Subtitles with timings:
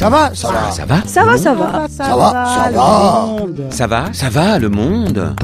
[0.00, 0.72] Ça va, ça va.
[0.72, 1.86] Ça va Ça va, ça va.
[1.90, 3.70] Ça va, ça va.
[3.70, 5.34] Ça va Ça va, le monde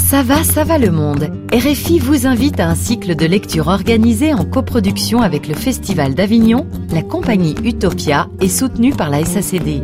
[0.00, 1.28] Ça va, ça va le monde.
[1.52, 6.68] RFI vous invite à un cycle de lecture organisé en coproduction avec le Festival d'Avignon,
[6.92, 9.82] la compagnie Utopia et soutenu par la SACD.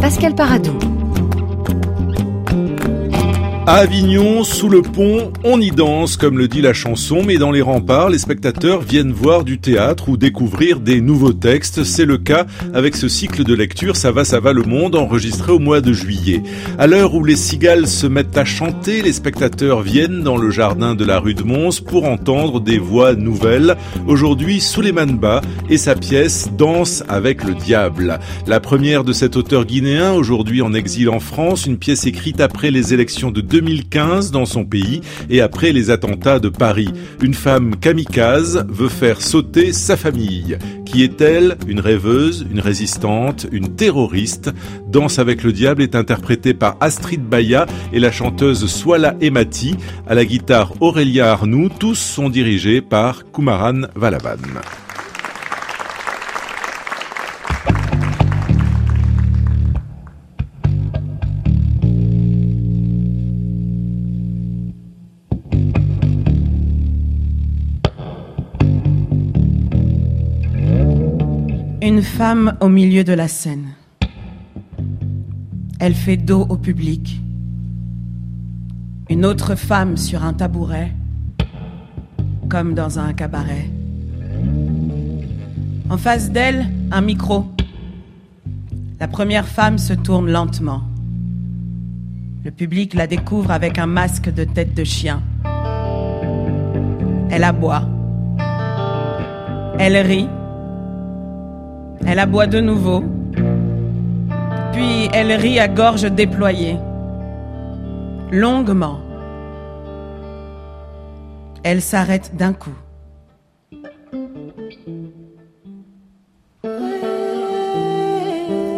[0.00, 0.93] Pascal Paradou.
[3.66, 7.50] À Avignon, sous le pont, on y danse, comme le dit la chanson, mais dans
[7.50, 11.82] les remparts, les spectateurs viennent voir du théâtre ou découvrir des nouveaux textes.
[11.82, 15.50] C'est le cas avec ce cycle de lecture Ça va, ça va le monde, enregistré
[15.50, 16.42] au mois de juillet.
[16.78, 20.94] À l'heure où les cigales se mettent à chanter, les spectateurs viennent dans le jardin
[20.94, 23.78] de la rue de Mons pour entendre des voix nouvelles.
[24.06, 25.40] Aujourd'hui, Souleymane Ba
[25.70, 28.18] et sa pièce Danse avec le diable.
[28.46, 32.70] La première de cet auteur guinéen, aujourd'hui en exil en France, une pièce écrite après
[32.70, 35.00] les élections de 2015 dans son pays
[35.30, 36.88] et après les attentats de Paris.
[37.22, 40.58] Une femme kamikaze veut faire sauter sa famille.
[40.84, 41.56] Qui est-elle?
[41.68, 44.50] Une rêveuse, une résistante, une terroriste?
[44.88, 49.76] Danse avec le diable est interprétée par Astrid Baya et la chanteuse Swala Emati.
[50.08, 54.42] À la guitare Aurélia Arnoux, tous sont dirigés par Kumaran Valaban.
[71.84, 73.74] Une femme au milieu de la scène.
[75.78, 77.20] Elle fait dos au public.
[79.10, 80.92] Une autre femme sur un tabouret,
[82.48, 83.68] comme dans un cabaret.
[85.90, 87.44] En face d'elle, un micro.
[88.98, 90.84] La première femme se tourne lentement.
[92.46, 95.22] Le public la découvre avec un masque de tête de chien.
[97.28, 97.86] Elle aboie.
[99.78, 100.30] Elle rit.
[102.06, 103.02] Elle aboie de nouveau.
[104.72, 106.76] Puis elle rit à gorge déployée.
[108.30, 108.98] Longuement.
[111.62, 112.74] Elle s'arrête d'un coup.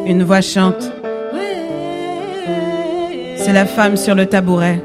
[0.06, 0.92] Une voix chante.
[3.36, 4.80] C'est la femme sur le tabouret.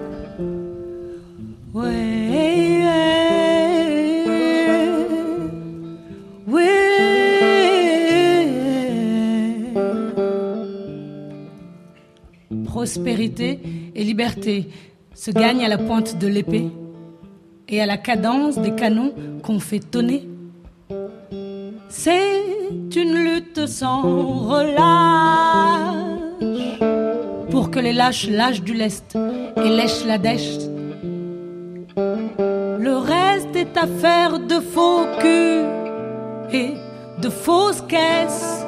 [12.81, 13.59] Prospérité
[13.93, 14.67] et liberté
[15.13, 16.65] se gagnent à la pointe de l'épée
[17.69, 20.27] et à la cadence des canons qu'on fait tonner.
[21.89, 24.01] C'est une lutte sans
[24.47, 26.07] relâche
[27.51, 29.15] pour que les lâches lâchent du lest
[29.57, 30.57] et lèchent la dèche.
[31.95, 35.67] Le reste est affaire de faux culs
[36.51, 36.71] et
[37.21, 38.65] de fausses caisses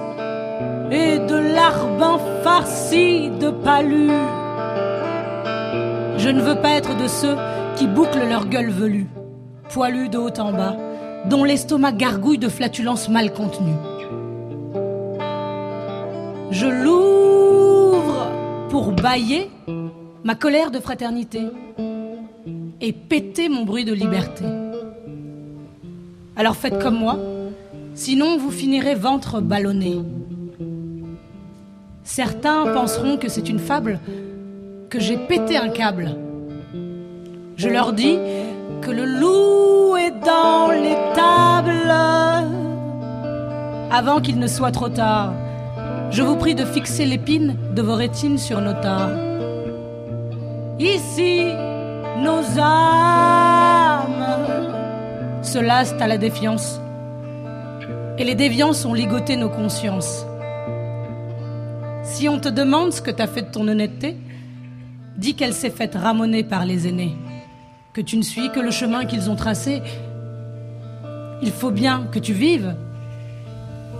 [0.93, 4.11] et de larbin farci de palus.
[6.17, 7.35] Je ne veux pas être de ceux
[7.75, 9.07] qui bouclent leur gueule velue,
[9.69, 10.75] poilus de haut en bas,
[11.29, 13.73] dont l'estomac gargouille de flatulences mal contenues.
[16.51, 18.27] Je l'ouvre
[18.69, 19.49] pour bailler
[20.23, 21.41] ma colère de fraternité
[22.79, 24.45] et péter mon bruit de liberté.
[26.35, 27.17] Alors faites comme moi,
[27.95, 29.97] sinon vous finirez ventre ballonné.
[32.03, 33.99] Certains penseront que c'est une fable,
[34.89, 36.15] que j'ai pété un câble.
[37.55, 38.17] Je leur dis
[38.81, 41.93] que le loup est dans les tables.
[43.91, 45.33] Avant qu'il ne soit trop tard,
[46.11, 49.17] je vous prie de fixer l'épine de vos rétines sur nos tares.
[50.79, 51.45] Ici,
[52.19, 54.25] nos âmes
[55.41, 56.81] se lassent à la défiance.
[58.17, 60.25] Et les déviances ont ligoté nos consciences.
[62.03, 64.17] Si on te demande ce que t'as fait de ton honnêteté,
[65.17, 67.15] dis qu'elle s'est faite ramoner par les aînés,
[67.93, 69.81] que tu ne suis que le chemin qu'ils ont tracé.
[71.41, 72.75] Il faut bien que tu vives,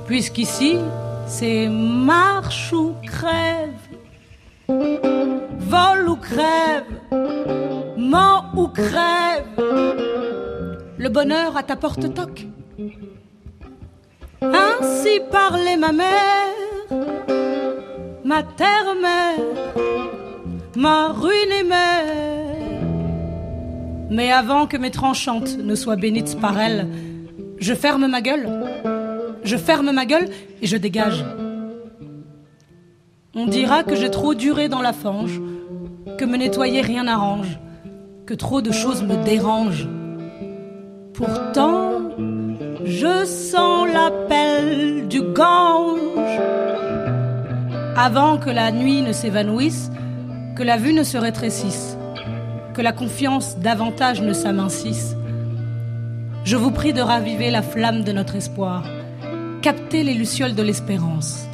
[0.06, 0.78] puisqu'ici,
[1.28, 3.70] c'est marche ou crève,
[4.68, 6.84] vol ou crève,
[7.98, 9.46] ment ou crève.
[10.98, 12.48] Le bonheur à ta porte toque.
[14.42, 16.43] Ainsi parlait ma mère
[18.24, 19.40] ma terre-mère,
[20.76, 22.82] ma ruinée mère.
[24.10, 26.88] Mais avant que mes tranchantes ne soient bénites par elle,
[27.60, 28.48] je ferme ma gueule,
[29.44, 30.30] je ferme ma gueule
[30.62, 31.26] et je dégage.
[33.36, 35.42] On dira que j'ai trop duré dans la fange,
[36.18, 37.60] que me nettoyer rien n'arrange,
[38.26, 39.88] que trop de choses me dérangent.
[41.14, 42.02] Pourtant,
[42.86, 46.73] je sens l'appel du gange.
[47.96, 49.92] Avant que la nuit ne s'évanouisse,
[50.56, 51.96] que la vue ne se rétrécisse,
[52.74, 55.16] que la confiance davantage ne s'amincisse,
[56.44, 58.84] je vous prie de raviver la flamme de notre espoir,
[59.62, 61.46] capter les lucioles de l'espérance.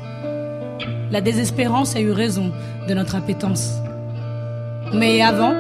[1.12, 2.54] La désespérance a eu raison
[2.88, 3.74] de notre appétence.
[4.94, 5.54] Mais avant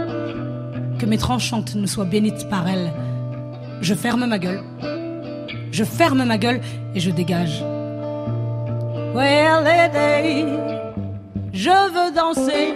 [0.97, 2.93] que mes tranchantes ne soient bénites par elle,
[3.81, 4.63] je ferme ma gueule.
[5.71, 6.61] Je ferme ma gueule
[6.95, 7.63] et je dégage.
[9.13, 10.45] Well, lady,
[11.51, 12.73] je veux danser.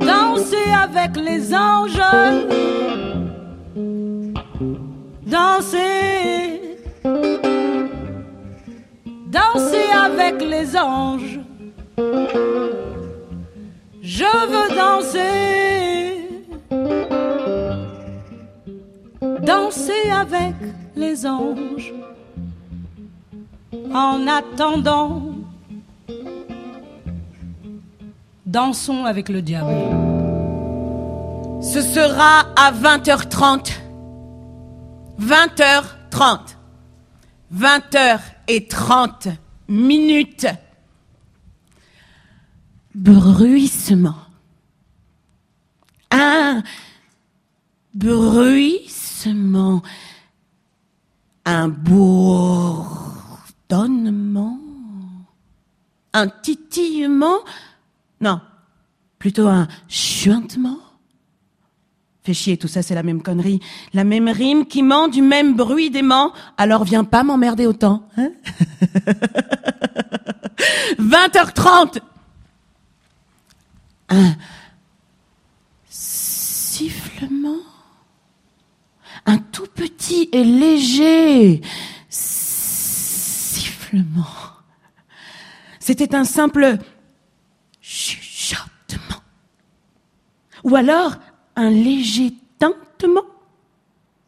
[0.00, 2.00] Danser avec les anges.
[5.26, 6.78] Danser.
[9.28, 11.40] Danser avec les anges.
[14.02, 15.24] Je veux danser.
[19.40, 20.54] Danser avec
[20.96, 21.92] les anges.
[23.92, 25.22] En attendant,
[28.44, 29.74] dansons avec le diable.
[31.62, 33.72] Ce sera à 20h30.
[35.20, 36.56] 20h30.
[37.54, 39.36] 20h30
[39.68, 40.46] minutes.
[42.94, 44.14] Bruissement.
[46.10, 46.62] Un
[47.94, 49.82] bruissement.
[51.46, 51.68] Un
[53.68, 54.58] bourdonnement.
[56.12, 57.38] Un titillement.
[58.20, 58.40] Non,
[59.18, 60.78] plutôt un chuintement.
[62.22, 63.60] Fais chier, tout ça c'est la même connerie.
[63.92, 66.32] La même rime qui ment du même bruit d'aimant.
[66.56, 68.08] Alors viens pas m'emmerder autant.
[68.16, 68.30] Hein
[70.98, 71.98] 20h30
[74.08, 74.36] Un
[75.88, 77.58] sifflement.
[79.26, 81.60] Un tout petit et léger
[85.78, 86.78] C'était un simple
[87.82, 89.20] chuchotement.
[90.64, 91.16] Ou alors
[91.56, 93.24] un léger tintement.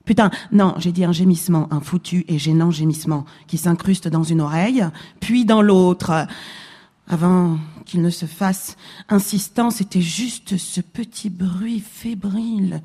[0.04, 4.40] Putain, non, j'ai dit un gémissement, un foutu et gênant gémissement qui s'incruste dans une
[4.40, 4.86] oreille,
[5.20, 6.26] puis dans l'autre.
[7.08, 8.76] Avant qu'il ne se fasse
[9.08, 12.82] insistant, c'était juste ce petit bruit fébrile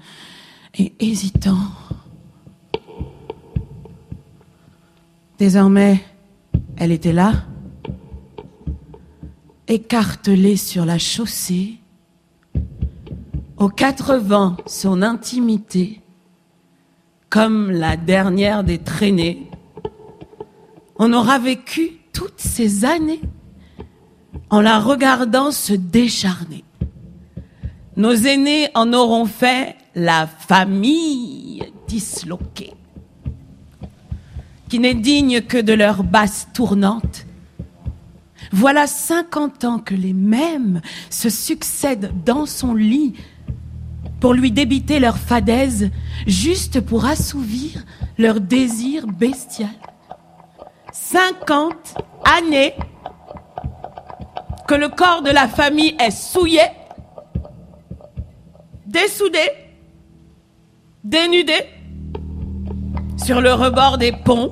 [0.77, 1.57] et hésitant.
[5.39, 6.03] Désormais,
[6.81, 7.33] elle était là,
[9.67, 11.75] écartelée sur la chaussée,
[13.57, 16.01] aux quatre vents son intimité,
[17.29, 19.47] comme la dernière des traînées.
[20.95, 23.21] On aura vécu toutes ces années
[24.49, 26.63] en la regardant se décharner.
[27.95, 32.73] Nos aînés en auront fait la famille disloquée,
[34.71, 37.25] qui n'est digne que de leur basse tournante.
[38.53, 40.79] Voilà cinquante ans que les mêmes
[41.09, 43.15] se succèdent dans son lit
[44.21, 45.89] pour lui débiter leur fadaise,
[46.25, 47.83] juste pour assouvir
[48.17, 49.75] leur désir bestial.
[50.93, 52.73] Cinquante années
[54.69, 56.63] que le corps de la famille est souillé,
[58.85, 59.51] dessoudé,
[61.03, 61.57] dénudé,
[63.23, 64.49] sur le rebord des ponts,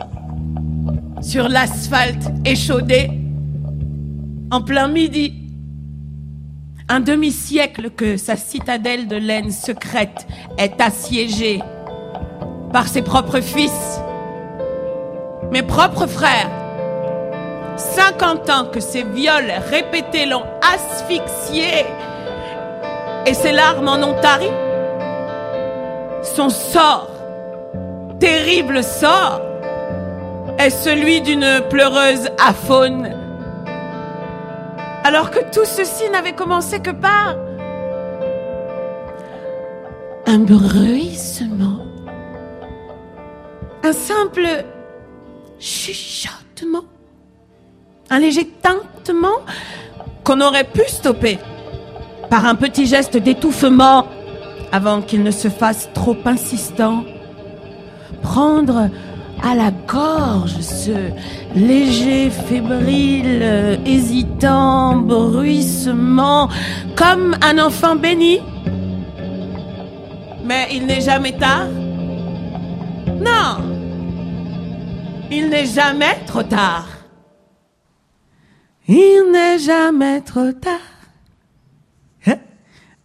[1.22, 3.10] sur l'asphalte échaudé,
[4.52, 5.34] en plein midi.
[6.88, 11.62] Un demi-siècle que sa citadelle de laine secrète est assiégée
[12.72, 14.00] par ses propres fils,
[15.52, 16.50] mes propres frères.
[17.78, 21.86] 50 ans que ses viols répétés l'ont asphyxié
[23.26, 24.50] et ses larmes en ont tari.
[26.24, 27.19] Son sort,
[28.20, 29.42] terrible sort,
[30.58, 33.16] est celui d'une pleureuse aphone.
[35.04, 37.36] Alors que tout ceci n'avait commencé que par
[40.28, 41.86] un bruissement,
[43.84, 44.48] un simple
[45.60, 46.84] chuchotement,
[48.10, 49.40] un léger tintement
[50.24, 51.40] qu'on aurait pu stopper
[52.30, 54.06] par un petit geste d'étouffement
[54.72, 57.04] avant qu'il ne se fasse trop insistant.
[58.22, 58.90] Prendre
[59.42, 61.12] à la gorge ce
[61.56, 66.50] léger, fébrile, hésitant, bruissement,
[66.96, 68.40] comme un enfant béni.
[70.44, 71.68] Mais il n'est jamais tard.
[73.20, 73.58] Non,
[75.32, 76.88] il n'est jamais trop tard.
[78.88, 80.80] Il n'est jamais trop tard.
[82.26, 82.40] Hein?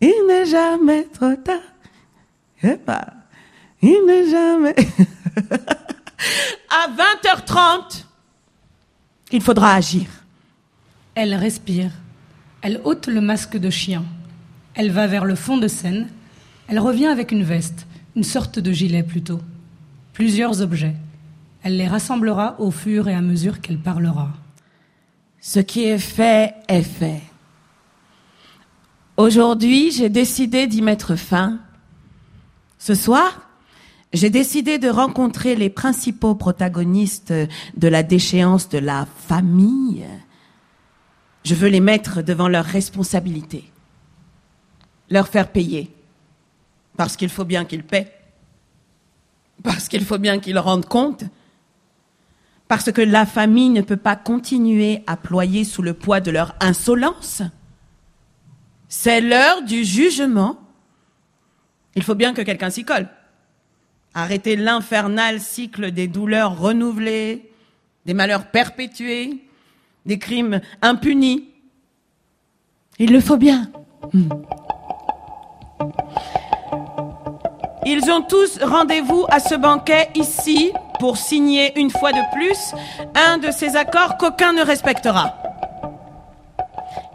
[0.00, 1.58] Il n'est jamais trop tard.
[2.62, 3.04] Ben,
[3.86, 4.74] il n'est jamais.
[6.70, 8.04] à 20h30,
[9.32, 10.06] Il faudra agir.
[11.14, 11.90] Elle respire.
[12.62, 14.04] Elle ôte le masque de chien.
[14.74, 16.08] Elle va vers le fond de scène.
[16.68, 17.86] Elle revient avec une veste,
[18.16, 19.40] une sorte de gilet plutôt.
[20.12, 20.94] Plusieurs objets.
[21.62, 24.30] Elle les rassemblera au fur et à mesure qu'elle parlera.
[25.40, 27.22] Ce qui est fait est fait.
[29.16, 31.58] Aujourd'hui, j'ai décidé d'y mettre fin.
[32.78, 33.48] Ce soir,
[34.14, 40.06] j'ai décidé de rencontrer les principaux protagonistes de la déchéance de la famille.
[41.44, 43.64] Je veux les mettre devant leurs responsabilités,
[45.10, 45.90] leur faire payer,
[46.96, 48.12] parce qu'il faut bien qu'ils paient,
[49.64, 51.24] parce qu'il faut bien qu'ils rendent compte,
[52.68, 56.54] parce que la famille ne peut pas continuer à ployer sous le poids de leur
[56.60, 57.42] insolence.
[58.88, 60.56] C'est l'heure du jugement.
[61.96, 63.08] Il faut bien que quelqu'un s'y colle.
[64.14, 67.50] Arrêter l'infernal cycle des douleurs renouvelées,
[68.06, 69.42] des malheurs perpétués,
[70.06, 71.48] des crimes impunis.
[72.98, 73.70] Il le faut bien.
[74.12, 74.28] Hmm.
[77.86, 82.74] Ils ont tous rendez-vous à ce banquet ici pour signer une fois de plus
[83.14, 85.34] un de ces accords qu'aucun ne respectera.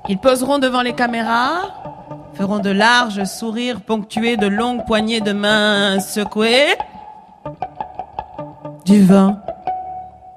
[0.09, 1.71] Ils poseront devant les caméras,
[2.35, 6.75] feront de larges sourires ponctués de longues poignées de mains secouées.
[8.89, 9.39] Du vent.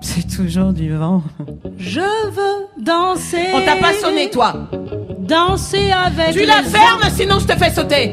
[0.03, 1.23] C'est toujours du vent.
[1.79, 3.47] Je veux danser.
[3.55, 4.69] On t'a pas sonné, toi.
[5.21, 6.33] Danser avec.
[6.33, 8.13] Tu la fermes, sinon je te fais sauter.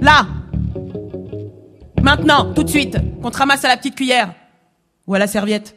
[0.00, 0.26] Là.
[2.00, 4.32] Maintenant, tout de suite, qu'on te ramasse à la petite cuillère.
[5.06, 5.76] Ou à la serviette.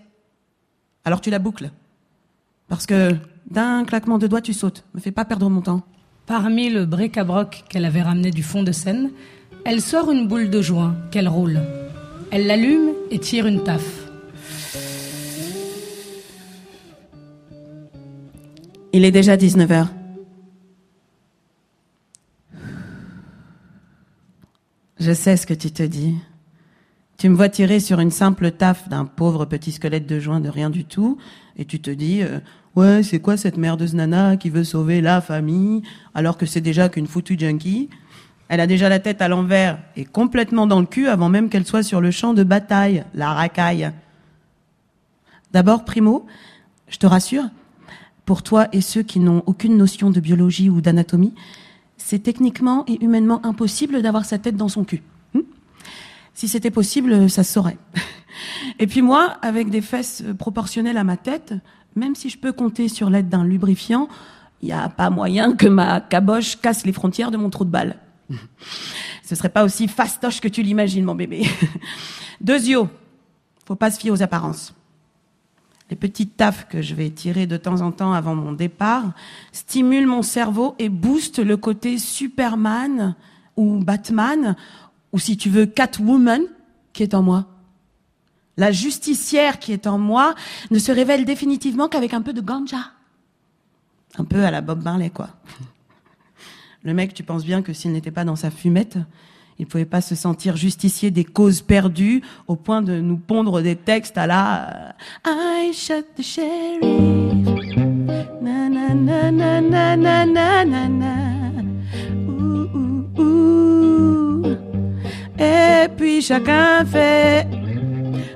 [1.03, 1.71] Alors tu la boucles.
[2.69, 3.13] Parce que
[3.51, 4.85] d'un claquement de doigts, tu sautes.
[4.93, 5.81] Me fais pas perdre mon temps.
[6.27, 9.11] Parmi le bric-à-broc qu'elle avait ramené du fond de scène,
[9.65, 11.59] elle sort une boule de joint qu'elle roule.
[12.31, 14.07] Elle l'allume et tire une taffe.
[18.93, 19.87] Il est déjà 19h.
[24.99, 26.15] Je sais ce que tu te dis.
[27.17, 30.49] Tu me vois tirer sur une simple taffe d'un pauvre petit squelette de joint de
[30.49, 31.17] rien du tout,
[31.57, 32.39] et tu te dis, euh,
[32.75, 35.81] ouais, c'est quoi cette merdeuse nana qui veut sauver la famille,
[36.13, 37.89] alors que c'est déjà qu'une foutue junkie?
[38.49, 41.65] Elle a déjà la tête à l'envers et complètement dans le cul avant même qu'elle
[41.65, 43.91] soit sur le champ de bataille, la racaille.
[45.53, 46.25] D'abord, primo,
[46.87, 47.45] je te rassure,
[48.25, 51.33] pour toi et ceux qui n'ont aucune notion de biologie ou d'anatomie,
[51.97, 55.03] c'est techniquement et humainement impossible d'avoir sa tête dans son cul.
[55.33, 55.41] Hmm
[56.33, 57.77] si c'était possible, ça se saurait.
[58.79, 61.53] Et puis moi, avec des fesses proportionnelles à ma tête,
[61.95, 64.07] même si je peux compter sur l'aide d'un lubrifiant,
[64.61, 67.71] il n'y a pas moyen que ma caboche casse les frontières de mon trou de
[67.71, 67.97] balle.
[69.23, 71.47] Ce serait pas aussi fastoche que tu l'imagines, mon bébé.
[72.41, 72.87] Deux yeux.
[73.65, 74.73] Faut pas se fier aux apparences.
[75.89, 79.11] Les petites taffes que je vais tirer de temps en temps avant mon départ
[79.51, 83.15] stimulent mon cerveau et boostent le côté Superman
[83.55, 84.55] ou Batman
[85.11, 86.43] ou si tu veux Catwoman
[86.93, 87.45] qui est en moi.
[88.57, 90.35] La justicière qui est en moi
[90.69, 92.91] ne se révèle définitivement qu'avec un peu de ganja.
[94.17, 95.29] Un peu à la Bob Marley, quoi.
[96.83, 98.97] Le mec, tu penses bien que s'il n'était pas dans sa fumette,
[99.57, 103.75] il pouvait pas se sentir justicier des causes perdues au point de nous pondre des
[103.75, 104.95] textes à la
[105.25, 106.79] I shot the sheriff.
[115.37, 117.45] Et puis chacun fait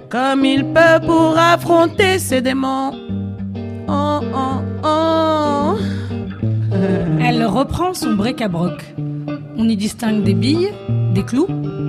[0.09, 2.91] comme il peut pour affronter ses démons.
[3.88, 5.92] Oh, oh, oh.
[7.19, 8.95] Elle reprend son bric-à-broc.
[9.57, 10.69] On y distingue des billes,
[11.13, 11.47] des clous,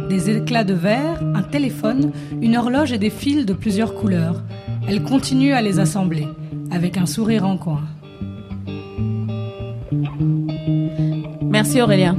[0.08, 4.42] des éclats de verre, un téléphone, une horloge et des fils de plusieurs couleurs.
[4.86, 6.26] Elle continue à les assembler,
[6.70, 7.82] avec un sourire en coin.
[11.42, 12.16] Merci Aurélien.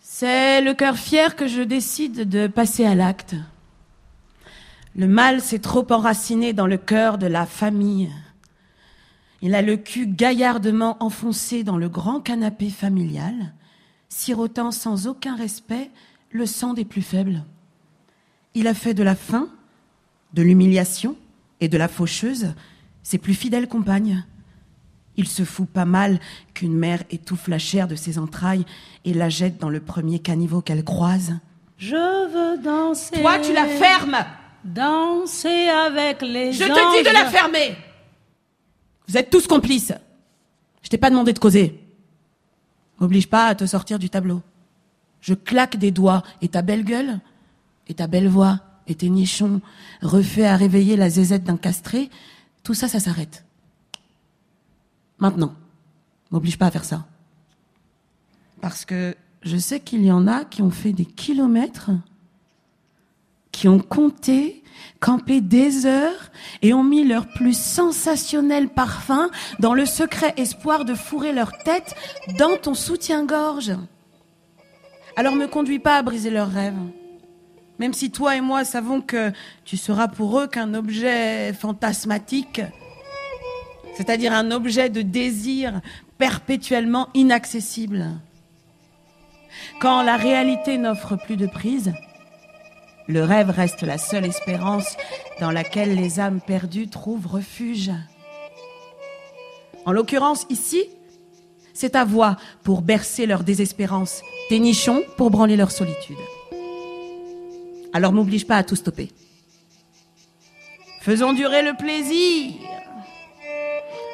[0.00, 3.34] C'est le cœur fier que je décide de passer à l'acte.
[4.94, 8.10] Le mal s'est trop enraciné dans le cœur de la famille.
[9.42, 13.52] Il a le cul gaillardement enfoncé dans le grand canapé familial,
[14.08, 15.90] sirotant sans aucun respect
[16.30, 17.42] le sang des plus faibles.
[18.54, 19.48] Il a fait de la faim,
[20.32, 21.16] de l'humiliation
[21.60, 22.54] et de la faucheuse
[23.02, 24.24] ses plus fidèles compagnes.
[25.16, 26.20] Il se fout pas mal
[26.54, 28.64] qu'une mère étouffe la chair de ses entrailles
[29.04, 31.34] et la jette dans le premier caniveau qu'elle croise.
[31.78, 33.20] Je veux danser.
[33.20, 34.18] Toi, tu la fermes
[34.64, 36.70] Danser avec les Je anges.
[36.70, 37.76] te dis de la fermer
[39.08, 39.92] Vous êtes tous complices.
[40.82, 41.80] Je t'ai pas demandé de causer.
[43.00, 44.42] M'oblige pas à te sortir du tableau.
[45.20, 47.20] Je claque des doigts et ta belle gueule,
[47.88, 49.60] et ta belle voix, et tes nichons
[50.02, 52.10] refaits à réveiller la zézette d'un castré,
[52.62, 53.44] tout ça, ça s'arrête.
[55.18, 55.54] Maintenant.
[56.30, 57.06] M'oblige pas à faire ça.
[58.62, 61.90] Parce que je sais qu'il y en a qui ont fait des kilomètres,
[63.62, 64.64] qui ont compté,
[64.98, 70.96] campé des heures et ont mis leur plus sensationnel parfum dans le secret espoir de
[70.96, 71.94] fourrer leur tête
[72.40, 73.74] dans ton soutien-gorge.
[75.14, 76.74] Alors me conduis pas à briser leurs rêves.
[77.78, 79.30] Même si toi et moi savons que
[79.64, 82.62] tu seras pour eux qu'un objet fantasmatique,
[83.94, 85.82] c'est-à-dire un objet de désir
[86.18, 88.08] perpétuellement inaccessible.
[89.80, 91.92] Quand la réalité n'offre plus de prise,
[93.08, 94.96] le rêve reste la seule espérance
[95.40, 97.90] dans laquelle les âmes perdues trouvent refuge.
[99.84, 100.84] En l'occurrence, ici,
[101.74, 106.18] c'est ta voix pour bercer leur désespérance, tes nichons pour branler leur solitude.
[107.92, 109.10] Alors m'oblige pas à tout stopper.
[111.00, 112.54] Faisons durer le plaisir.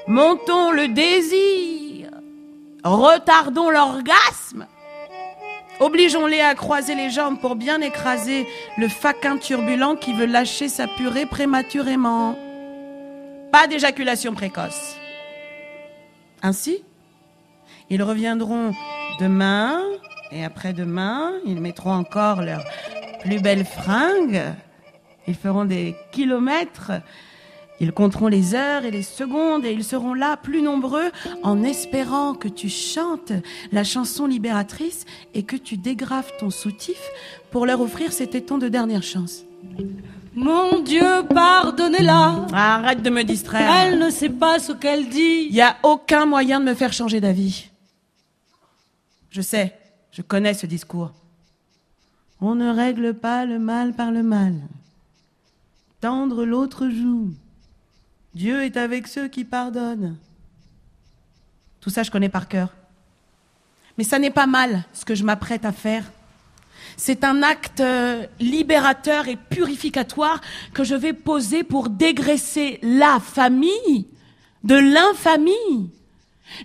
[0.06, 2.10] Montons le désir.
[2.82, 4.66] Retardons l'orgasme.
[5.80, 10.88] Obligeons-les à croiser les jambes pour bien écraser le faquin turbulent qui veut lâcher sa
[10.88, 12.36] purée prématurément.
[13.52, 14.96] Pas d'éjaculation précoce.
[16.42, 16.82] Ainsi,
[17.90, 18.72] ils reviendront
[19.20, 19.80] demain
[20.32, 22.64] et après-demain, ils mettront encore leurs
[23.20, 24.42] plus belles fringues,
[25.26, 26.92] ils feront des kilomètres,
[27.80, 31.10] ils compteront les heures et les secondes et ils seront là plus nombreux
[31.42, 33.32] en espérant que tu chantes
[33.72, 35.04] la chanson libératrice
[35.34, 37.00] et que tu dégrafes ton soutif
[37.50, 39.44] pour leur offrir cet éton de dernière chance.
[40.34, 42.46] Mon Dieu, pardonnez-la.
[42.52, 43.70] Arrête de me distraire.
[43.82, 45.46] Elle ne sait pas ce qu'elle dit.
[45.48, 47.70] Il n'y a aucun moyen de me faire changer d'avis.
[49.30, 49.74] Je sais,
[50.12, 51.12] je connais ce discours.
[52.40, 54.54] On ne règle pas le mal par le mal.
[56.00, 57.30] Tendre l'autre joue.
[58.34, 60.16] Dieu est avec ceux qui pardonnent.
[61.80, 62.70] Tout ça, je connais par cœur.
[63.96, 66.04] Mais ça n'est pas mal ce que je m'apprête à faire.
[66.96, 70.40] C'est un acte euh, libérateur et purificatoire
[70.74, 74.06] que je vais poser pour dégraisser la famille
[74.64, 75.90] de l'infamie.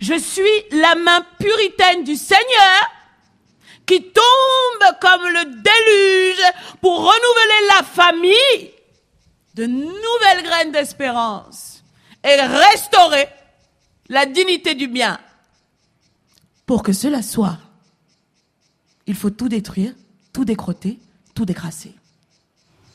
[0.01, 2.91] Je suis la main puritaine du Seigneur
[3.85, 6.45] qui tombe comme le déluge
[6.81, 8.72] pour renouveler la famille
[9.55, 11.83] de nouvelles graines d'espérance
[12.23, 13.27] et restaurer
[14.09, 15.19] la dignité du bien.
[16.65, 17.57] Pour que cela soit,
[19.05, 19.93] il faut tout détruire,
[20.31, 20.99] tout décroter,
[21.35, 21.93] tout décrasser.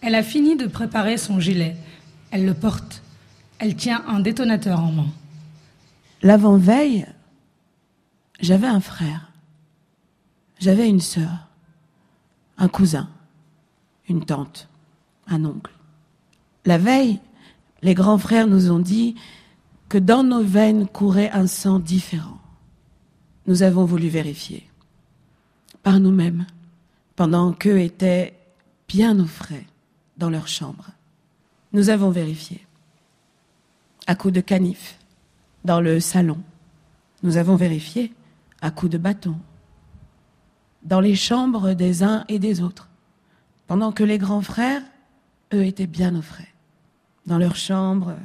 [0.01, 1.77] Elle a fini de préparer son gilet.
[2.31, 3.03] Elle le porte.
[3.59, 5.09] Elle tient un détonateur en main.
[6.23, 7.07] L'avant-veille,
[8.41, 9.33] j'avais un frère,
[10.59, 11.49] j'avais une sœur,
[12.57, 13.09] un cousin,
[14.09, 14.69] une tante,
[15.27, 15.73] un oncle.
[16.69, 17.19] La veille,
[17.81, 19.15] les grands frères nous ont dit
[19.89, 22.37] que dans nos veines courait un sang différent.
[23.47, 24.69] Nous avons voulu vérifier
[25.83, 26.45] par nous-mêmes
[27.17, 28.35] pendant qu'eux étaient
[28.87, 29.65] bien au frais
[30.19, 30.91] dans leur chambre.
[31.73, 32.67] Nous avons vérifié
[34.07, 34.99] à coups de canif
[35.65, 36.37] dans le salon.
[37.23, 38.13] Nous avons vérifié
[38.61, 39.37] à coups de bâton
[40.83, 42.91] dans les chambres des uns et des autres,
[43.67, 44.83] pendant que les grands frères,
[45.55, 46.53] eux, étaient bien au frais,
[47.29, 48.17] dans leurs chambres,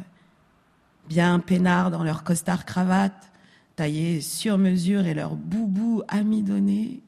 [1.08, 3.32] bien peinards dans leurs costards cravates,
[3.76, 7.02] taillés sur mesure et leurs boubous amidonnés.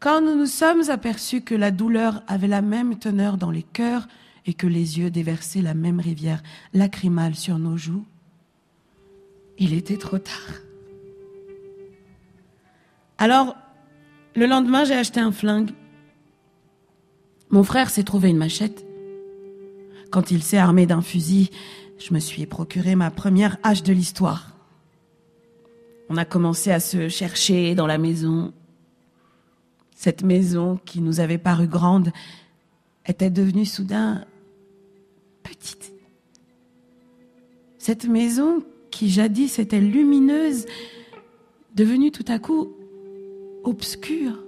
[0.00, 4.08] Quand nous nous sommes aperçus que la douleur avait la même teneur dans les cœurs
[4.46, 6.42] et que les yeux déversaient la même rivière
[6.74, 8.04] lacrymale sur nos joues,
[9.58, 10.54] il était trop tard.
[13.18, 13.54] Alors,
[14.34, 15.72] le lendemain, j'ai acheté un flingue.
[17.50, 18.89] Mon frère s'est trouvé une machette.
[20.10, 21.50] Quand il s'est armé d'un fusil,
[21.98, 24.56] je me suis procuré ma première hache de l'histoire.
[26.08, 28.52] On a commencé à se chercher dans la maison.
[29.94, 32.10] Cette maison qui nous avait paru grande
[33.06, 34.24] était devenue soudain
[35.44, 35.92] petite.
[37.78, 40.66] Cette maison qui jadis était lumineuse,
[41.76, 42.72] devenue tout à coup
[43.62, 44.42] obscure,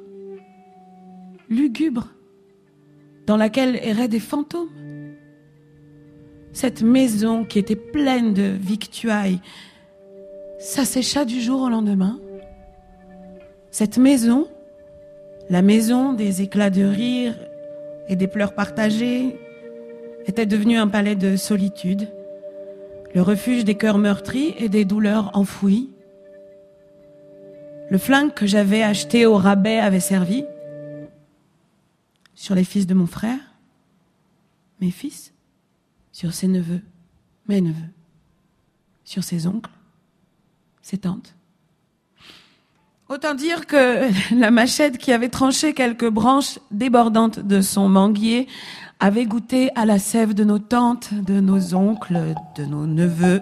[1.48, 2.08] lugubre,
[3.26, 4.68] dans laquelle erraient des fantômes.
[6.52, 9.40] Cette maison qui était pleine de victuailles
[10.58, 12.20] s'assécha du jour au lendemain.
[13.70, 14.46] Cette maison,
[15.48, 17.34] la maison des éclats de rire
[18.08, 19.38] et des pleurs partagés,
[20.26, 22.08] était devenue un palais de solitude,
[23.14, 25.90] le refuge des cœurs meurtris et des douleurs enfouies.
[27.90, 30.44] Le flingue que j'avais acheté au rabais avait servi
[32.34, 33.40] sur les fils de mon frère,
[34.80, 35.32] mes fils,
[36.12, 36.82] sur ses neveux,
[37.48, 37.90] mes neveux,
[39.04, 39.70] sur ses oncles,
[40.82, 41.34] ses tantes.
[43.08, 48.46] Autant dire que la machette qui avait tranché quelques branches débordantes de son manguier
[49.00, 53.40] avait goûté à la sève de nos tantes, de nos oncles, de nos neveux,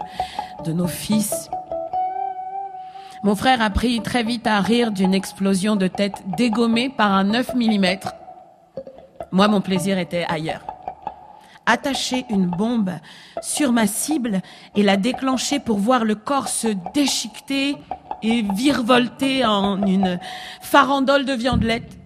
[0.65, 1.51] de nos fils.
[3.23, 7.25] Mon frère a pris très vite à rire d'une explosion de tête dégommée par un
[7.25, 7.87] 9 mm.
[9.33, 10.65] Moi, mon plaisir était ailleurs.
[11.71, 12.91] Attacher une bombe
[13.43, 14.43] sur ma cible
[14.75, 17.77] et la déclencher pour voir le corps se déchiqueter
[18.25, 20.19] et virevolter en une
[20.63, 21.97] farandole de viandelette.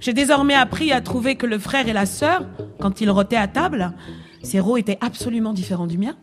[0.00, 2.44] J'ai désormais appris à trouver que le frère et la sœur,
[2.80, 3.92] quand ils rotaient à table,
[4.42, 6.16] ces rôles étaient absolument différents du mien.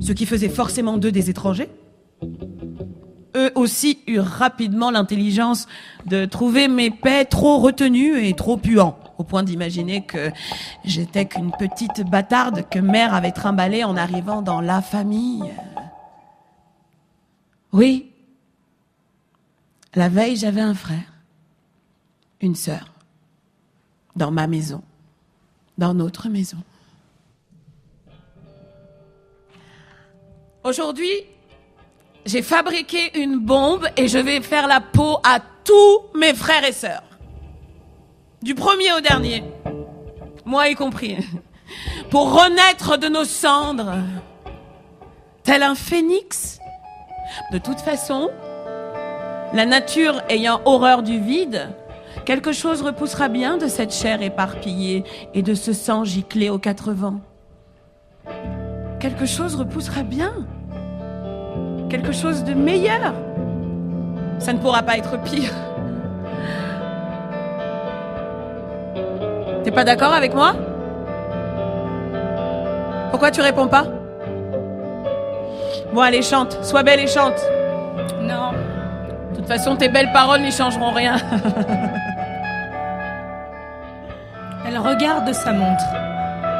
[0.00, 1.70] Ce qui faisait forcément d'eux des étrangers.
[3.36, 5.68] Eux aussi eurent rapidement l'intelligence
[6.06, 10.32] de trouver mes paix trop retenus et trop puants, au point d'imaginer que
[10.84, 15.48] j'étais qu'une petite bâtarde que mère avait trimballée en arrivant dans la famille.
[17.72, 18.10] Oui,
[19.94, 21.12] la veille j'avais un frère
[22.40, 22.92] une sœur
[24.16, 24.82] dans ma maison,
[25.78, 26.58] dans notre maison.
[30.64, 31.12] Aujourd'hui,
[32.26, 36.72] j'ai fabriqué une bombe et je vais faire la peau à tous mes frères et
[36.72, 37.11] sœurs.
[38.42, 39.44] Du premier au dernier,
[40.44, 41.16] moi y compris,
[42.10, 43.94] pour renaître de nos cendres,
[45.44, 46.58] tel un phénix.
[47.52, 48.30] De toute façon,
[49.52, 51.70] la nature ayant horreur du vide,
[52.24, 55.02] Quelque chose repoussera bien de cette chair éparpillée
[55.34, 57.20] et de ce sang giclé aux quatre vents.
[59.00, 60.32] Quelque chose repoussera bien.
[61.90, 63.12] Quelque chose de meilleur.
[64.38, 65.52] Ça ne pourra pas être pire.
[69.64, 70.54] T'es pas d'accord avec moi?
[73.10, 73.84] Pourquoi tu réponds pas?
[75.92, 76.58] Bon, allez, chante.
[76.62, 77.40] Sois belle et chante.
[78.20, 78.50] Non.
[79.30, 81.16] De toute façon, tes belles paroles n'y changeront rien.
[84.66, 85.84] Elle regarde sa montre.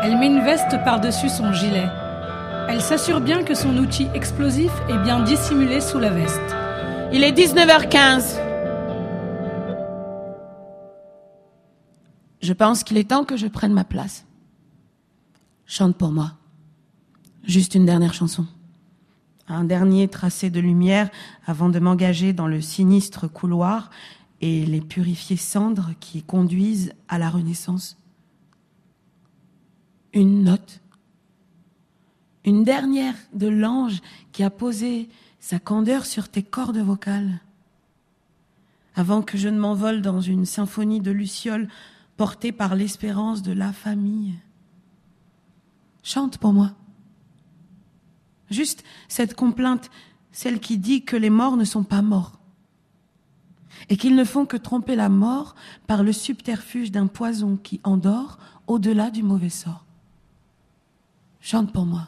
[0.04, 1.88] Elle met une veste par-dessus son gilet.
[2.68, 6.40] Elle s'assure bien que son outil explosif est bien dissimulé sous la veste.
[7.12, 8.41] Il est 19h15.
[12.42, 14.26] Je pense qu'il est temps que je prenne ma place.
[15.66, 16.32] Chante pour moi.
[17.44, 18.46] Juste une dernière chanson.
[19.48, 21.10] Un dernier tracé de lumière
[21.46, 23.90] avant de m'engager dans le sinistre couloir
[24.40, 27.96] et les purifiées cendres qui conduisent à la renaissance
[30.12, 30.80] une note,
[32.44, 34.00] une dernière de l'ange
[34.32, 35.08] qui a posé
[35.40, 37.40] sa candeur sur tes cordes vocales,
[38.94, 41.68] avant que je ne m'envole dans une symphonie de lucioles
[42.22, 44.38] portée par l'espérance de la famille.
[46.04, 46.70] Chante pour moi.
[48.48, 49.90] Juste cette complainte,
[50.30, 52.38] celle qui dit que les morts ne sont pas morts
[53.88, 55.56] et qu'ils ne font que tromper la mort
[55.88, 59.84] par le subterfuge d'un poison qui endort au-delà du mauvais sort.
[61.40, 62.06] Chante pour moi.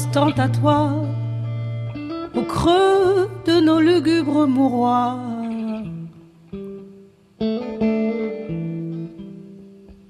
[0.00, 1.04] Étoiles ostentatoires
[2.34, 5.18] au creux de nos lugubres mouroirs.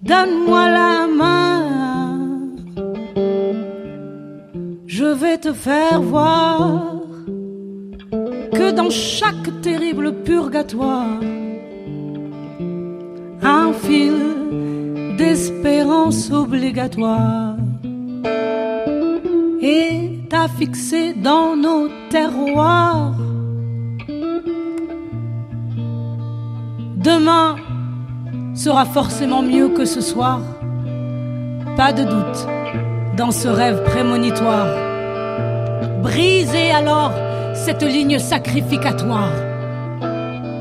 [0.02, 2.48] Donne-moi la main,
[4.86, 6.82] je vais te faire voir
[8.52, 11.20] que dans chaque terrible purgatoire,
[13.42, 17.56] un fil d'espérance obligatoire
[19.62, 23.14] est à fixer dans nos terroirs.
[26.96, 27.56] Demain,
[28.54, 30.40] sera forcément mieux que ce soir.
[31.76, 32.46] Pas de doute
[33.16, 34.68] dans ce rêve prémonitoire.
[36.02, 37.12] Brisez alors
[37.54, 39.32] cette ligne sacrificatoire.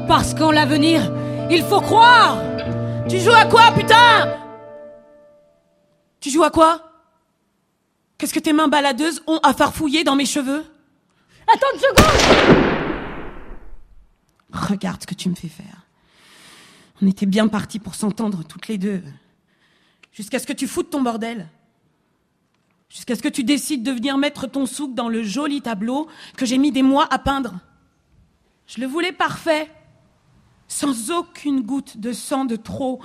[0.08, 1.12] Parce qu'en l'avenir,
[1.52, 2.38] il faut croire
[3.08, 4.38] Tu joues à quoi, putain?
[6.22, 6.89] Tu joues à quoi?
[8.20, 10.66] Qu'est-ce que tes mains baladeuses ont à farfouiller dans mes cheveux
[11.48, 12.06] Attends une seconde
[14.52, 15.88] Regarde ce que tu me fais faire.
[17.02, 19.02] On était bien partis pour s'entendre toutes les deux.
[20.12, 21.48] Jusqu'à ce que tu foutes ton bordel.
[22.90, 26.46] Jusqu'à ce que tu décides de venir mettre ton souk dans le joli tableau que
[26.46, 27.62] j'ai mis des mois à peindre.
[28.68, 29.72] Je le voulais parfait.
[30.68, 33.02] Sans aucune goutte de sang de trop.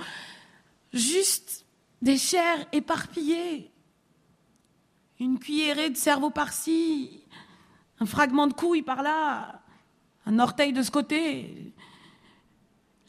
[0.91, 1.65] Juste
[2.01, 3.71] des chairs éparpillées.
[5.19, 7.23] Une cuillerée de cerveau par-ci.
[7.99, 9.61] Un fragment de couille par-là.
[10.25, 11.73] Un orteil de ce côté.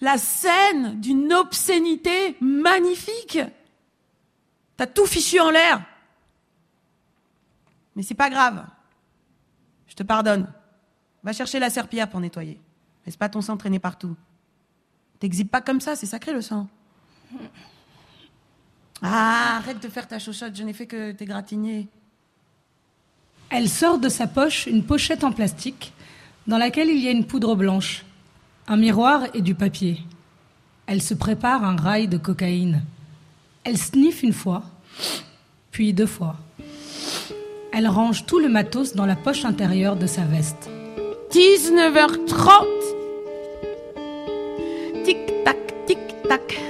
[0.01, 3.41] La scène d'une obscénité magnifique.
[4.77, 5.85] T'as tout fichu en l'air.
[7.97, 8.67] Mais c'est pas grave.
[9.89, 10.53] Je te pardonne.
[11.23, 12.61] Va chercher la serpillière pour nettoyer.
[13.05, 14.15] Laisse pas ton sang traîner partout.
[15.19, 16.69] T'exhibes pas comme ça, c'est sacré le sang.
[19.03, 21.89] Ah, arrête de faire ta chochotte, je n'ai fait que t'égratigner.
[23.51, 25.93] Elle sort de sa poche une pochette en plastique
[26.47, 28.05] dans laquelle il y a une poudre blanche,
[28.67, 29.99] un miroir et du papier.
[30.87, 32.83] Elle se prépare un rail de cocaïne.
[33.65, 34.63] Elle sniffe une fois,
[35.71, 36.37] puis deux fois.
[37.73, 40.71] Elle range tout le matos dans la poche intérieure de sa veste.
[41.33, 42.65] 19h30
[45.05, 46.61] Tic-tac, tic-tac.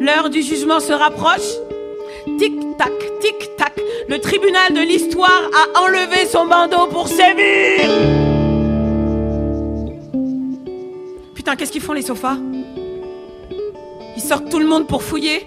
[0.00, 1.40] L'heure du jugement se rapproche.
[2.38, 2.92] Tic-tac,
[4.08, 7.88] Le tribunal de l'histoire a enlevé son bandeau pour sévir.
[11.34, 12.36] Putain, qu'est-ce qu'ils font les sofas?
[14.16, 15.46] Ils sortent tout le monde pour fouiller?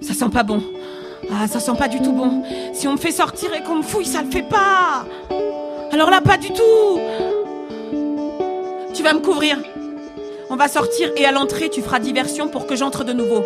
[0.00, 0.62] Ça sent pas bon.
[1.30, 2.42] Ah, ça sent pas du tout bon.
[2.72, 5.06] Si on me fait sortir et qu'on me fouille, ça le fait pas.
[5.92, 7.00] Alors là, pas du tout.
[8.94, 9.58] Tu vas me couvrir.
[10.50, 13.42] On va sortir et à l'entrée, tu feras diversion pour que j'entre de nouveau.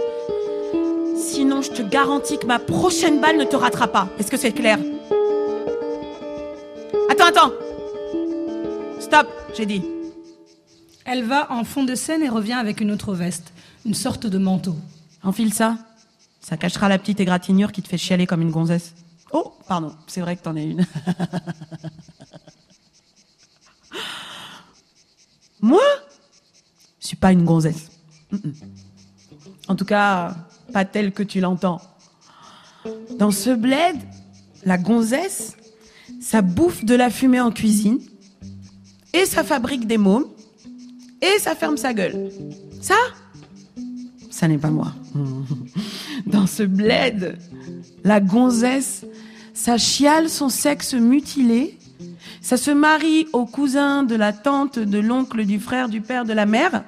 [1.22, 4.08] Sinon, je te garantis que ma prochaine balle ne te ratera pas.
[4.18, 4.76] Est-ce que c'est clair?
[7.08, 7.52] Attends, attends.
[8.98, 9.85] Stop, j'ai dit.
[11.04, 13.52] Elle va en fond de scène et revient avec une autre veste,
[13.87, 14.74] une sorte de manteau.
[15.22, 15.78] Enfile ça.
[16.40, 18.92] Ça cachera la petite égratignure qui te fait chialer comme une gonzesse.
[19.32, 20.85] Oh, pardon, c'est vrai que t'en es une.
[25.61, 25.82] Moi?
[27.00, 27.92] Je suis pas une gonzesse.
[29.68, 30.35] En tout cas,
[30.72, 31.80] pas telle que tu l'entends.
[33.18, 33.96] Dans ce bled,
[34.64, 35.56] la gonzesse,
[36.20, 37.98] ça bouffe de la fumée en cuisine,
[39.12, 40.26] et ça fabrique des mômes,
[41.20, 42.30] et ça ferme sa gueule.
[42.80, 42.94] Ça
[44.30, 44.92] Ça n'est pas moi.
[46.26, 47.38] Dans ce bled,
[48.02, 49.04] la gonzesse,
[49.54, 51.78] ça chiale son sexe mutilé,
[52.40, 56.32] ça se marie au cousin de la tante, de l'oncle, du frère, du père, de
[56.32, 56.82] la mère,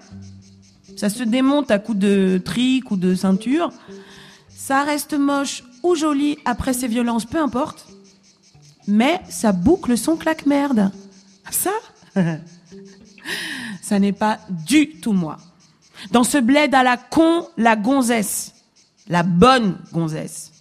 [0.96, 3.70] ça se démonte à coups de trique ou de ceinture,
[4.48, 7.87] ça reste moche ou joli après ses violences, peu importe,
[8.87, 10.90] mais ça boucle son claque-merde.
[11.50, 11.70] Ça
[13.83, 15.37] Ça n'est pas du tout moi.
[16.11, 18.54] Dans ce bled à la con, la gonzesse,
[19.09, 20.52] la bonne gonzesse.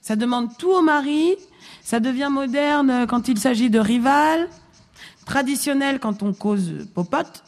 [0.00, 1.36] Ça demande tout au mari,
[1.82, 4.48] ça devient moderne quand il s'agit de rival,
[5.24, 7.44] traditionnel quand on cause popote,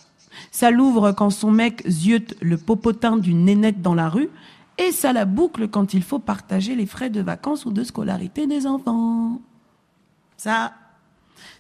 [0.50, 4.30] ça l'ouvre quand son mec ziote le popotin d'une nénette dans la rue,
[4.78, 8.46] et ça la boucle quand il faut partager les frais de vacances ou de scolarité
[8.46, 9.40] des enfants.
[10.36, 10.72] Ça,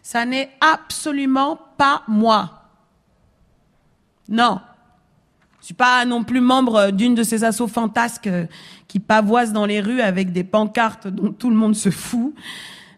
[0.02, 2.64] ça n'est absolument pas moi.
[4.28, 4.60] Non.
[5.60, 8.28] Je suis pas non plus membre d'une de ces assauts fantasques
[8.88, 12.34] qui pavoisent dans les rues avec des pancartes dont tout le monde se fout,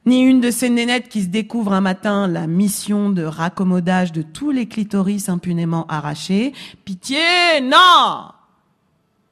[0.06, 4.22] ni une de ces nénettes qui se découvre un matin la mission de raccommodage de
[4.22, 6.54] tous les clitoris impunément arrachés.
[6.84, 7.18] Pitié,
[7.62, 8.30] non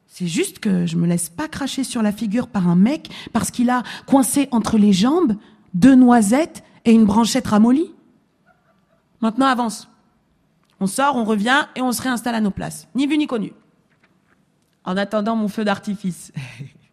[0.08, 3.52] C'est juste que je me laisse pas cracher sur la figure par un mec parce
[3.52, 5.36] qu'il a coincé entre les jambes
[5.74, 7.92] deux noisettes et une branchette ramollie.
[9.20, 9.88] Maintenant, avance.
[10.80, 12.88] On sort, on revient et on se réinstalle à nos places.
[12.94, 13.52] Ni vu ni connu.
[14.84, 16.32] En attendant mon feu d'artifice.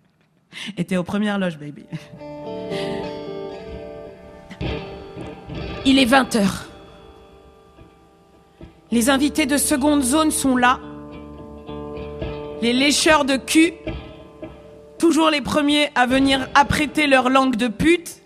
[0.78, 1.84] était aux premières loges, baby.
[5.84, 6.66] Il est 20 heures.
[8.92, 10.80] Les invités de seconde zone sont là.
[12.62, 13.74] Les lécheurs de cul,
[15.00, 18.22] toujours les premiers à venir apprêter leur langue de pute.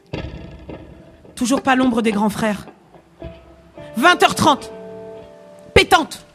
[1.36, 2.65] Toujours pas l'ombre des grands frères.
[3.98, 4.70] 20h30.
[5.74, 6.26] Pétante.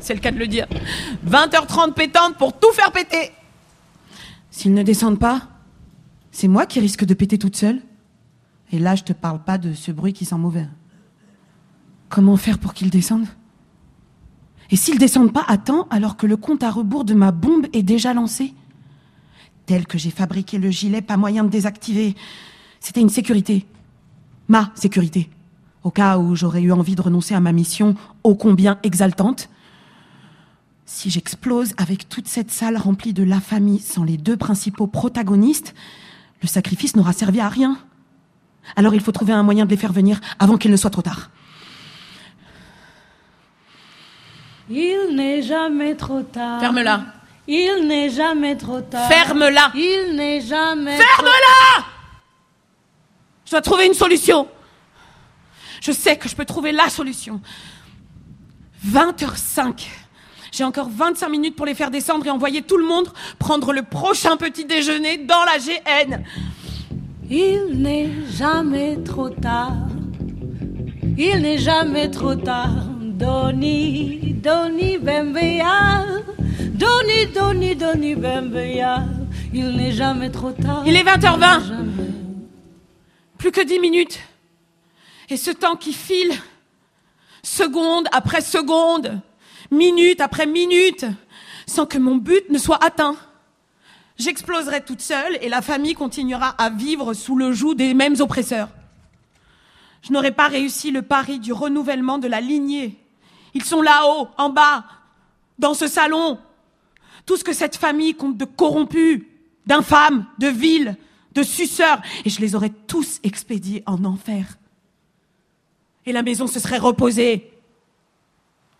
[0.00, 0.66] C'est le cas de le dire.
[1.24, 3.30] 20h30 pétante pour tout faire péter.
[4.50, 5.42] S'ils ne descendent pas,
[6.32, 7.80] c'est moi qui risque de péter toute seule.
[8.74, 10.66] Et là, je te parle pas de ce bruit qui sent mauvais.
[12.08, 13.28] Comment faire pour qu'ils descendent
[14.68, 17.68] Et s'ils descendent pas à temps alors que le compte à rebours de ma bombe
[17.72, 18.52] est déjà lancé?
[19.66, 22.16] Tel que j'ai fabriqué le gilet, pas moyen de désactiver.
[22.80, 23.64] C'était une sécurité.
[24.48, 25.30] Ma sécurité.
[25.84, 29.50] Au cas où j'aurais eu envie de renoncer à ma mission ô combien exaltante.
[30.84, 35.76] Si j'explose avec toute cette salle remplie de la famille sans les deux principaux protagonistes,
[36.42, 37.78] le sacrifice n'aura servi à rien.
[38.76, 41.02] Alors il faut trouver un moyen de les faire venir avant qu'il ne soit trop
[41.02, 41.30] tard.
[44.70, 46.60] Il n'est jamais trop tard.
[46.60, 47.04] Ferme-la.
[47.46, 49.08] Il n'est jamais trop tard.
[49.08, 49.70] Ferme-la.
[49.74, 50.96] Il n'est jamais.
[50.96, 51.84] Ferme-la
[53.44, 54.48] Je dois trouver une solution.
[55.82, 57.42] Je sais que je peux trouver la solution.
[58.86, 59.86] 20h05.
[60.50, 63.82] J'ai encore 25 minutes pour les faire descendre et envoyer tout le monde prendre le
[63.82, 66.22] prochain petit déjeuner dans la GN.
[67.36, 69.88] Il n'est jamais trop tard.
[71.18, 72.86] Il n'est jamais trop tard.
[73.00, 76.06] Doni, Doni Bembeya.
[76.60, 79.02] Doni, Doni, Doni Bembeya.
[79.52, 80.84] Il n'est jamais trop tard.
[80.86, 81.66] Il est 20h20.
[81.66, 81.92] Jamais.
[83.36, 84.20] Plus que 10 minutes.
[85.28, 86.34] Et ce temps qui file,
[87.42, 89.20] seconde après seconde,
[89.72, 91.04] minute après minute,
[91.66, 93.16] sans que mon but ne soit atteint.
[94.16, 98.68] J'exploserai toute seule et la famille continuera à vivre sous le joug des mêmes oppresseurs.
[100.02, 102.98] Je n'aurais pas réussi le pari du renouvellement de la lignée.
[103.54, 104.84] Ils sont là-haut, en bas,
[105.58, 106.38] dans ce salon.
[107.26, 109.22] Tout ce que cette famille compte de corrompus,
[109.66, 110.96] d'infâmes, de vils,
[111.32, 114.58] de suceurs, et je les aurais tous expédiés en enfer.
[116.06, 117.50] Et la maison se serait reposée.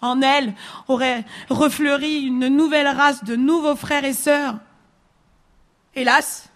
[0.00, 0.54] En elle
[0.86, 4.58] aurait refleuri une nouvelle race de nouveaux frères et sœurs.
[5.96, 6.48] Hélas,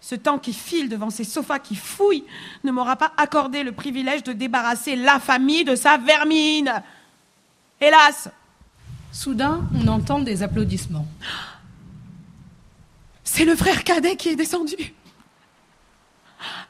[0.00, 2.24] ce temps qui file devant ces sofas qui fouillent
[2.64, 6.82] ne m'aura pas accordé le privilège de débarrasser la famille de sa vermine.
[7.80, 8.28] Hélas,
[9.12, 11.06] Soudain, on entend des applaudissements.
[13.24, 14.76] c'est le frère cadet qui est descendu.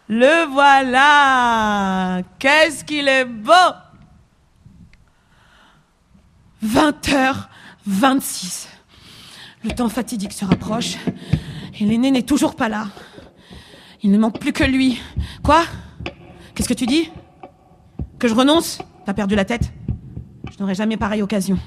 [0.08, 2.22] Le voilà.
[2.38, 3.52] Qu'est-ce qu'il est beau.
[6.64, 8.68] 20h26.
[9.64, 10.96] Le temps fatidique se rapproche
[11.80, 12.88] et l'aîné n'est toujours pas là.
[14.02, 15.00] Il ne manque plus que lui.
[15.42, 15.64] Quoi?
[16.54, 17.10] Qu'est-ce que tu dis?
[18.18, 18.78] Que je renonce?
[19.06, 19.72] T'as perdu la tête?
[20.50, 21.58] Je n'aurai jamais pareille occasion.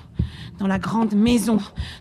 [0.59, 1.57] Dans la grande maison,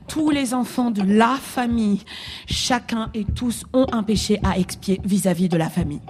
[0.06, 2.02] tous les enfants de la famille,
[2.46, 6.02] chacun et tous ont un péché à expier vis-à-vis de la famille.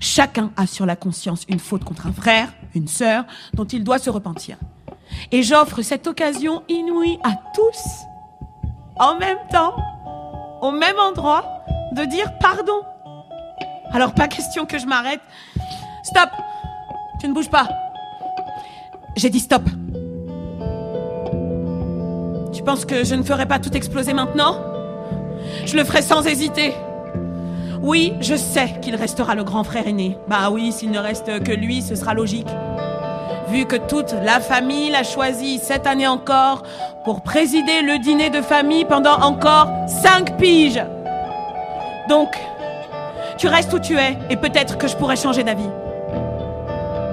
[0.00, 3.98] Chacun a sur la conscience une faute contre un frère, une sœur, dont il doit
[3.98, 4.56] se repentir.
[5.30, 7.78] Et j'offre cette occasion inouïe à tous,
[8.98, 9.76] en même temps,
[10.60, 12.82] au même endroit, de dire pardon.
[13.92, 15.20] Alors pas question que je m'arrête.
[16.02, 16.30] Stop
[17.20, 17.68] Tu ne bouges pas.
[19.16, 19.62] J'ai dit stop.
[22.52, 24.56] Tu penses que je ne ferai pas tout exploser maintenant?
[25.64, 26.74] Je le ferai sans hésiter.
[27.82, 30.16] Oui, je sais qu'il restera le grand frère aîné.
[30.28, 32.48] Bah oui, s'il ne reste que lui, ce sera logique.
[33.48, 36.64] Vu que toute la famille l'a choisi cette année encore
[37.04, 40.82] pour présider le dîner de famille pendant encore cinq piges.
[42.08, 42.28] Donc,
[43.38, 45.70] tu restes où tu es et peut-être que je pourrais changer d'avis.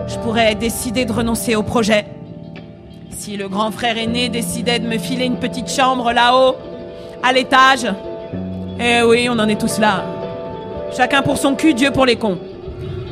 [0.08, 2.06] Je pourrais décider de renoncer au projet.
[3.12, 6.56] Si le grand frère aîné décidait de me filer une petite chambre là-haut,
[7.24, 7.88] à l'étage.
[8.80, 10.04] Eh oui, on en est tous là.
[10.96, 12.38] Chacun pour son cul, Dieu pour les cons.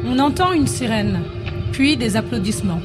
[0.05, 1.21] On entend une sirène,
[1.71, 2.81] puis des applaudissements.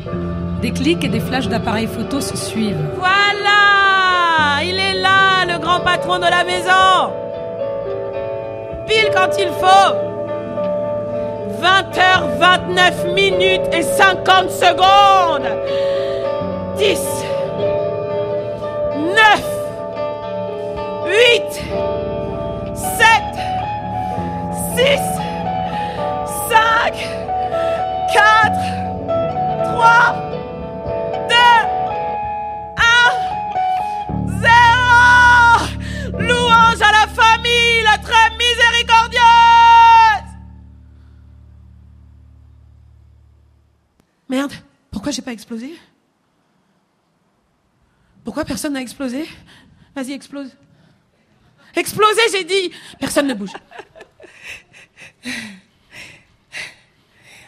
[0.63, 2.91] Des clics et des flashs d'appareils photo se suivent.
[2.97, 7.13] Voilà Il est là, le grand patron de la maison
[8.87, 9.95] Pile quand il faut
[11.63, 15.49] 20h29 minutes et 50 secondes
[16.79, 16.99] 10
[19.15, 19.45] 9
[21.07, 21.63] 8
[22.75, 23.07] 7
[24.77, 25.01] 6
[26.49, 27.26] 5
[28.13, 28.53] 4
[29.65, 30.15] 3
[31.29, 31.35] 2
[32.77, 32.83] 1
[34.29, 39.23] 0 Louange à la famille, la très miséricordieuse.
[44.29, 44.53] Merde,
[44.91, 45.79] pourquoi j'ai pas explosé?
[48.25, 49.29] Pourquoi personne n'a explosé?
[49.95, 50.51] Vas-y, explose.
[51.75, 52.73] Explosez, j'ai dit.
[52.99, 53.53] Personne ne bouge.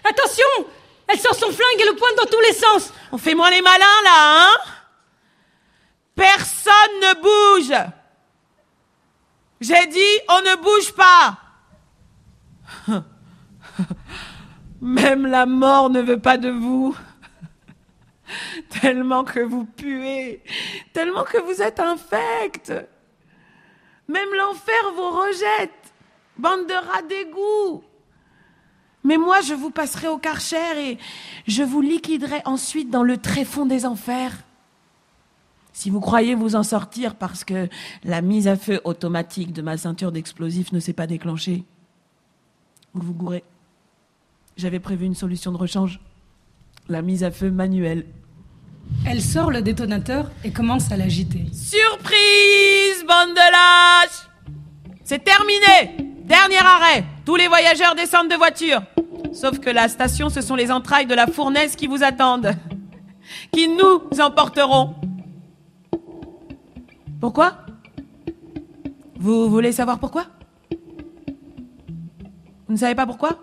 [0.09, 0.66] Attention
[1.06, 3.62] Elle sort son flingue et le pointe dans tous les sens On fait moins les
[3.62, 4.52] malins là, hein?
[6.14, 7.76] Personne ne bouge.
[9.61, 11.38] J'ai dit, on ne bouge pas.
[14.80, 16.96] Même la mort ne veut pas de vous.
[18.80, 20.42] Tellement que vous puez,
[20.92, 22.72] tellement que vous êtes infect.
[24.06, 25.72] Même l'enfer vous rejette.
[26.36, 27.82] Bande de rats d'égout.
[29.05, 30.99] Mais moi, je vous passerai au karcher et
[31.46, 34.32] je vous liquiderai ensuite dans le tréfonds des enfers.
[35.72, 37.68] Si vous croyez vous en sortir parce que
[38.03, 41.64] la mise à feu automatique de ma ceinture d'explosifs ne s'est pas déclenchée,
[42.94, 43.44] vous vous gourrez.
[44.57, 46.01] J'avais prévu une solution de rechange.
[46.88, 48.07] La mise à feu manuelle.
[49.07, 51.44] Elle sort le détonateur et commence à l'agiter.
[51.53, 54.28] Surprise, bande de lâches
[55.05, 58.83] C'est terminé Dernier arrêt Tous les voyageurs descendent de voiture.
[59.33, 62.55] Sauf que la station, ce sont les entrailles de la fournaise qui vous attendent.
[63.53, 64.95] Qui nous emporteront.
[67.20, 67.59] Pourquoi?
[69.16, 70.26] Vous voulez savoir pourquoi?
[72.66, 73.39] Vous ne savez pas pourquoi?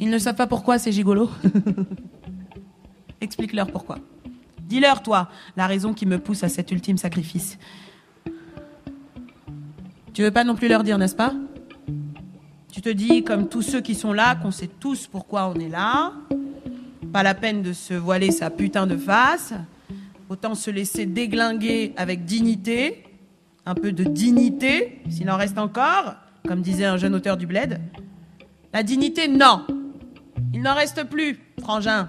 [0.00, 1.30] Ils ne savent pas pourquoi, c'est gigolo.
[3.20, 3.98] Explique-leur pourquoi.
[4.60, 7.58] Dis-leur, toi, la raison qui me pousse à cet ultime sacrifice.
[10.18, 11.32] Tu veux pas non plus leur dire, n'est-ce pas?
[12.72, 15.68] Tu te dis, comme tous ceux qui sont là, qu'on sait tous pourquoi on est
[15.68, 16.12] là.
[17.12, 19.54] Pas la peine de se voiler sa putain de face.
[20.28, 23.04] Autant se laisser déglinguer avec dignité.
[23.64, 26.16] Un peu de dignité, s'il en reste encore,
[26.48, 27.80] comme disait un jeune auteur du bled.
[28.72, 29.68] La dignité, non.
[30.52, 32.08] Il n'en reste plus, frangin.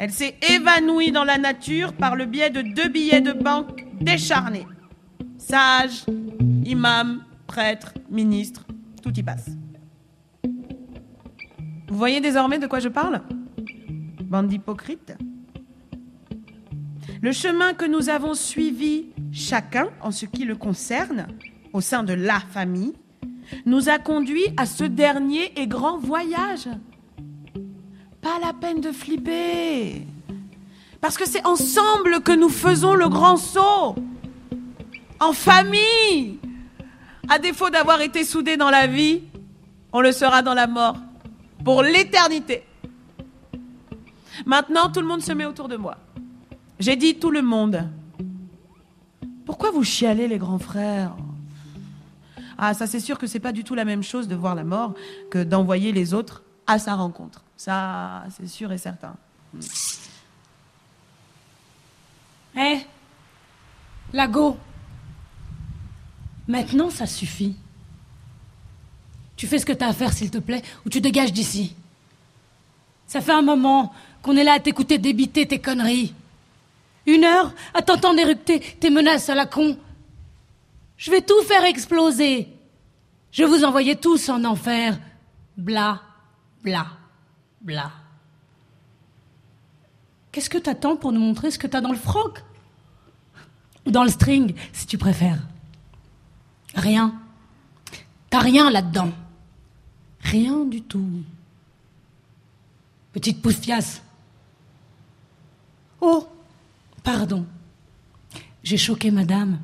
[0.00, 4.66] Elle s'est évanouie dans la nature par le biais de deux billets de banque décharnés.
[5.38, 6.06] Sage,
[6.64, 8.66] imam, prêtre, ministre,
[9.02, 9.50] tout y passe.
[11.88, 13.20] Vous voyez désormais de quoi je parle?
[14.22, 15.14] Bande d'hypocrites.
[17.20, 21.26] Le chemin que nous avons suivi chacun en ce qui le concerne,
[21.72, 22.94] au sein de la famille,
[23.66, 26.68] nous a conduit à ce dernier et grand voyage.
[28.20, 30.06] Pas la peine de flipper.
[31.00, 33.96] Parce que c'est ensemble que nous faisons le grand saut.
[35.20, 36.38] En famille.
[37.28, 39.22] À défaut d'avoir été soudés dans la vie,
[39.92, 40.96] on le sera dans la mort.
[41.64, 42.64] Pour l'éternité.
[44.46, 45.96] Maintenant, tout le monde se met autour de moi.
[46.80, 47.88] J'ai dit tout le monde.
[49.46, 51.14] Pourquoi vous chialez, les grands frères?
[52.58, 54.64] Ah, ça c'est sûr que c'est pas du tout la même chose de voir la
[54.64, 54.94] mort
[55.30, 57.42] que d'envoyer les autres à sa rencontre.
[57.56, 59.14] Ça, c'est sûr et certain.
[62.56, 62.86] Hé
[64.12, 64.56] Lago
[66.48, 67.54] Maintenant, ça suffit.
[69.36, 71.74] Tu fais ce que t'as à faire, s'il te plaît, ou tu dégages d'ici.
[73.06, 76.14] Ça fait un moment qu'on est là à t'écouter débiter tes conneries.
[77.06, 79.76] Une heure à t'entendre éructer tes menaces à la con.
[80.96, 82.48] Je vais tout faire exploser.
[83.32, 84.98] Je vais vous envoyer tous en enfer.
[85.56, 86.00] Bla,
[86.62, 86.86] bla,
[87.60, 87.90] bla.
[90.30, 92.42] Qu'est-ce que t'attends pour nous montrer ce que t'as dans le froc?
[93.84, 95.40] Ou dans le string, si tu préfères
[96.74, 97.20] Rien.
[98.30, 99.12] T'as rien là-dedans.
[100.20, 101.22] Rien du tout.
[103.12, 104.02] Petite poufiasse.
[106.00, 106.26] Oh,
[107.02, 107.46] pardon.
[108.62, 109.60] J'ai choqué madame.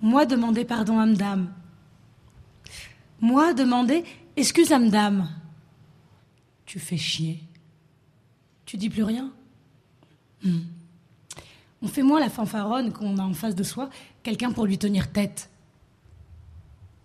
[0.00, 1.52] Moi demander pardon à madame.
[3.20, 4.04] Moi demander
[4.36, 5.28] excuse à madame.
[6.66, 7.42] Tu fais chier.
[8.64, 9.32] Tu dis plus rien
[10.44, 10.60] Hmm.
[11.82, 13.90] On fait moins la fanfaronne qu'on a en face de soi
[14.28, 15.48] quelqu'un pour lui tenir tête.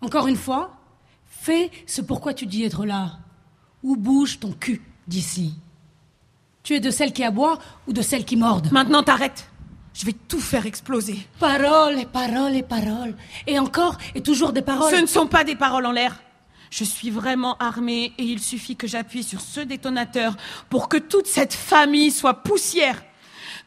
[0.02, 0.76] Encore une fois,
[1.24, 3.12] fais ce pourquoi tu dis être là.
[3.82, 5.54] Ou bouge ton cul d'ici.
[6.62, 9.48] Tu es de celles qui aboient ou de celles qui mordent Maintenant, t'arrêtes.
[9.94, 11.26] Je vais tout faire exploser.
[11.38, 13.16] Paroles et paroles et paroles.
[13.46, 14.94] Et encore et toujours des paroles.
[14.94, 16.20] Ce ne sont pas des paroles en l'air.
[16.68, 20.36] Je suis vraiment armée et il suffit que j'appuie sur ce détonateur
[20.68, 23.02] pour que toute cette famille soit poussière.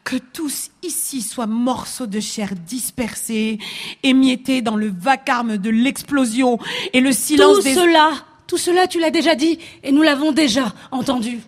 [0.07, 3.59] Que tous ici soient morceaux de chair dispersés,
[4.03, 6.59] émiettés dans le vacarme de l'explosion
[6.93, 7.73] et le silence Tout des...
[7.73, 8.11] cela,
[8.47, 11.41] tout cela, tu l'as déjà dit et nous l'avons déjà entendu.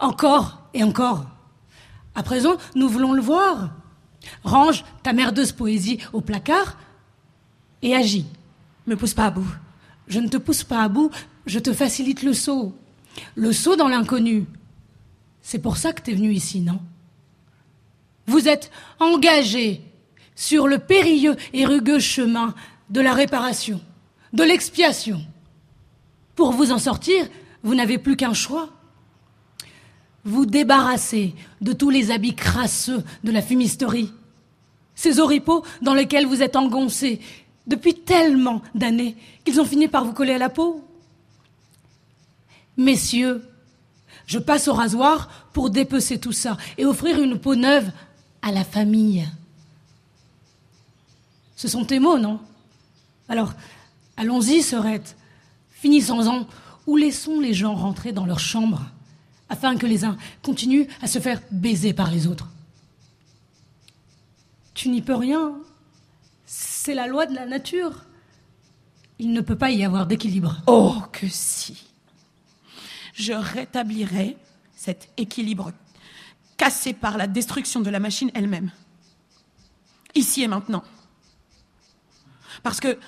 [0.00, 1.26] Encore et encore.
[2.14, 3.74] À présent, nous voulons le voir.
[4.44, 6.78] Range ta merdeuse poésie au placard
[7.82, 8.24] et agis.
[8.86, 9.52] Me pousse pas à bout.
[10.08, 11.10] Je ne te pousse pas à bout,
[11.44, 12.72] je te facilite le saut.
[13.34, 14.46] Le saut dans l'inconnu.
[15.42, 16.80] C'est pour ça que t'es venu ici, non?
[18.26, 18.70] Vous êtes
[19.00, 19.80] engagé
[20.34, 22.54] sur le périlleux et rugueux chemin
[22.90, 23.80] de la réparation,
[24.32, 25.20] de l'expiation.
[26.34, 27.26] Pour vous en sortir,
[27.62, 28.68] vous n'avez plus qu'un choix.
[30.24, 34.12] Vous débarrasser de tous les habits crasseux de la fumisterie.
[34.94, 37.20] Ces oripeaux dans lesquels vous êtes engoncés
[37.66, 40.84] depuis tellement d'années qu'ils ont fini par vous coller à la peau.
[42.76, 43.42] Messieurs,
[44.26, 47.90] je passe au rasoir pour dépecer tout ça et offrir une peau neuve
[48.42, 49.28] à la famille.
[51.56, 52.40] Ce sont tes mots, non?
[53.28, 53.54] Alors,
[54.16, 55.16] allons-y, Sorette.
[55.70, 56.46] Finissons-en,
[56.86, 58.82] ou laissons les gens rentrer dans leur chambre,
[59.48, 62.48] afin que les uns continuent à se faire baiser par les autres.
[64.74, 65.54] Tu n'y peux rien.
[66.44, 68.04] C'est la loi de la nature.
[69.18, 70.62] Il ne peut pas y avoir d'équilibre.
[70.66, 71.84] Oh, que si.
[73.14, 74.36] Je rétablirai
[74.76, 75.72] cet équilibre
[76.56, 78.70] cassé par la destruction de la machine elle-même.
[80.14, 80.82] Ici et maintenant.
[82.62, 82.98] Parce que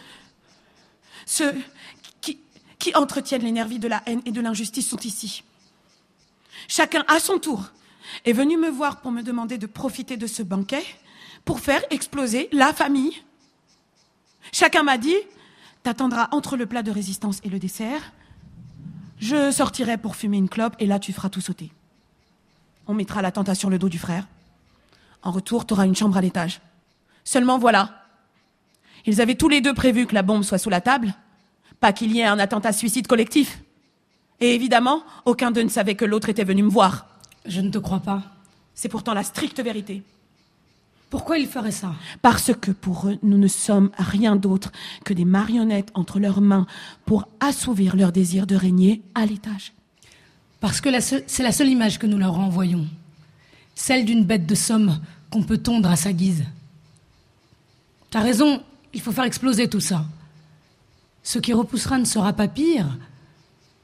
[1.26, 1.54] ceux
[2.20, 2.38] qui,
[2.78, 5.42] qui entretiennent l'énergie de la haine et de l'injustice sont ici.
[6.68, 7.70] Chacun à son tour
[8.24, 10.84] est venu me voir pour me demander de profiter de ce banquet
[11.44, 13.22] pour faire exploser la famille.
[14.52, 15.16] Chacun m'a dit,
[15.82, 18.12] t'attendras entre le plat de résistance et le dessert.
[19.18, 21.72] Je sortirai pour fumer une clope et là tu feras tout sauter.
[22.88, 24.26] On mettra la tente sur le dos du frère.
[25.22, 26.60] En retour, tu auras une chambre à l'étage.
[27.22, 28.06] Seulement voilà.
[29.04, 31.14] Ils avaient tous les deux prévu que la bombe soit sous la table,
[31.80, 33.62] pas qu'il y ait un attentat suicide collectif.
[34.40, 37.06] Et évidemment, aucun d'eux ne savait que l'autre était venu me voir.
[37.44, 38.22] Je ne te crois pas.
[38.74, 40.02] C'est pourtant la stricte vérité.
[41.10, 41.94] Pourquoi ils feraient ça?
[42.22, 44.72] Parce que pour eux, nous ne sommes rien d'autre
[45.04, 46.66] que des marionnettes entre leurs mains
[47.06, 49.72] pour assouvir leur désir de régner à l'étage.
[50.60, 52.86] Parce que c'est la seule image que nous leur renvoyons.
[53.74, 54.98] Celle d'une bête de somme
[55.30, 56.44] qu'on peut tondre à sa guise.
[58.10, 60.04] T'as raison, il faut faire exploser tout ça.
[61.22, 62.96] Ce qui repoussera ne sera pas pire,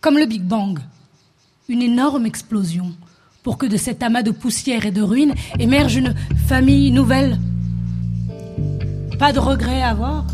[0.00, 0.80] comme le Big Bang.
[1.68, 2.94] Une énorme explosion
[3.42, 6.14] pour que de cet amas de poussière et de ruines émerge une
[6.48, 7.38] famille nouvelle.
[9.18, 10.26] Pas de regret à avoir.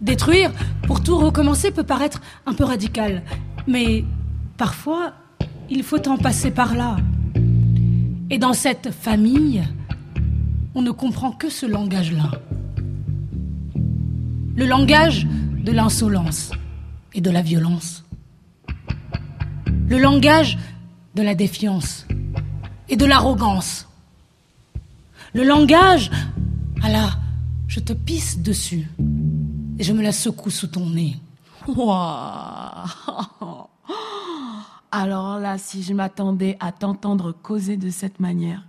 [0.00, 0.50] Détruire
[0.86, 3.22] pour tout recommencer peut paraître un peu radical,
[3.66, 4.04] mais
[4.56, 5.12] parfois
[5.70, 6.96] il faut en passer par là.
[8.28, 9.62] Et dans cette famille,
[10.74, 12.30] on ne comprend que ce langage-là.
[14.56, 16.50] Le langage de l'insolence
[17.14, 18.04] et de la violence.
[19.88, 20.58] Le langage
[21.14, 22.06] de la défiance
[22.88, 23.88] et de l'arrogance.
[25.34, 26.10] Le langage
[26.82, 27.10] à la
[27.68, 28.90] je te pisse dessus
[29.78, 31.16] et je me la secoue sous ton nez.
[34.92, 38.66] Alors là, si je m'attendais à t'entendre causer de cette manière,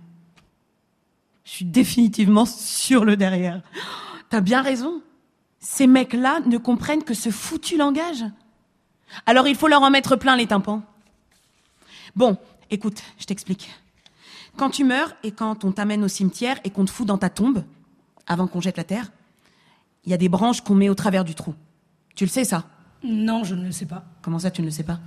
[1.44, 3.62] je suis définitivement sur le derrière.
[4.30, 5.02] T'as bien raison.
[5.58, 8.24] Ces mecs-là ne comprennent que ce foutu langage.
[9.26, 10.82] Alors il faut leur en mettre plein les tympans.
[12.16, 12.36] Bon,
[12.70, 13.70] écoute, je t'explique.
[14.56, 17.30] Quand tu meurs et quand on t'amène au cimetière et qu'on te fout dans ta
[17.30, 17.64] tombe,
[18.26, 19.10] avant qu'on jette la terre,
[20.04, 21.54] il y a des branches qu'on met au travers du trou.
[22.14, 22.64] Tu le sais, ça?
[23.02, 24.04] Non, je ne le sais pas.
[24.20, 25.00] Comment ça, tu ne le sais pas?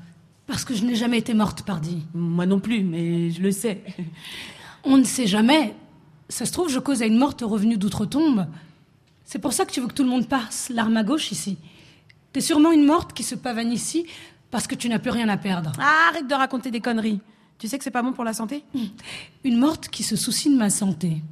[0.47, 2.03] Parce que je n'ai jamais été morte, pardi.
[2.13, 3.83] Moi non plus, mais je le sais.
[4.83, 5.75] On ne sait jamais.
[6.29, 8.47] Ça se trouve, je cause à une morte revenue d'outre-tombe.
[9.23, 11.57] C'est pour ça que tu veux que tout le monde passe l'arme à gauche ici.
[12.31, 14.05] T'es sûrement une morte qui se pavane ici
[14.51, 15.71] parce que tu n'as plus rien à perdre.
[15.79, 17.19] Ah, arrête de raconter des conneries.
[17.57, 18.63] Tu sais que c'est pas bon pour la santé?
[19.43, 21.23] Une morte qui se soucie de ma santé.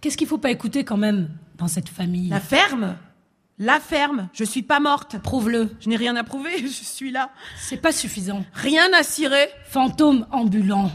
[0.00, 1.28] Qu'est-ce qu'il faut pas écouter quand même
[1.58, 2.28] dans cette famille?
[2.28, 2.96] La ferme?
[3.58, 5.70] La ferme Je suis pas morte Prouve-le.
[5.80, 7.30] Je n'ai rien à prouver, je suis là.
[7.58, 8.44] C'est pas suffisant.
[8.54, 10.90] Rien à cirer Fantôme ambulant.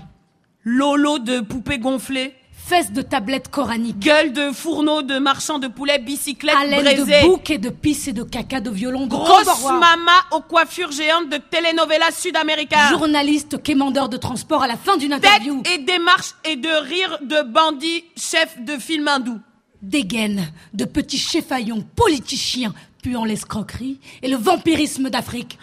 [0.63, 2.33] Lolo de poupée gonflée
[2.67, 3.99] fesses de tablettes coraniques.
[3.99, 7.21] Gueule de fourneaux de marchands de poulet, bicyclette Haleine braisée.
[7.21, 9.07] de bouc et de pisse et de caca de violon.
[9.07, 12.89] Grosse mama aux coiffures géantes de telenovelas sud-américains.
[12.89, 15.61] Journaliste quémandeur de transport à la fin d'une interview.
[15.61, 19.39] Tête et démarche et de rire de bandits chefs de film hindou.
[19.82, 22.73] Dégaine de petits chefaillons politiciens
[23.03, 25.59] puant l'escroquerie et le vampirisme d'Afrique.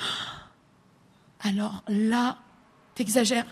[1.40, 2.38] Alors là,
[2.94, 3.46] t'exagères.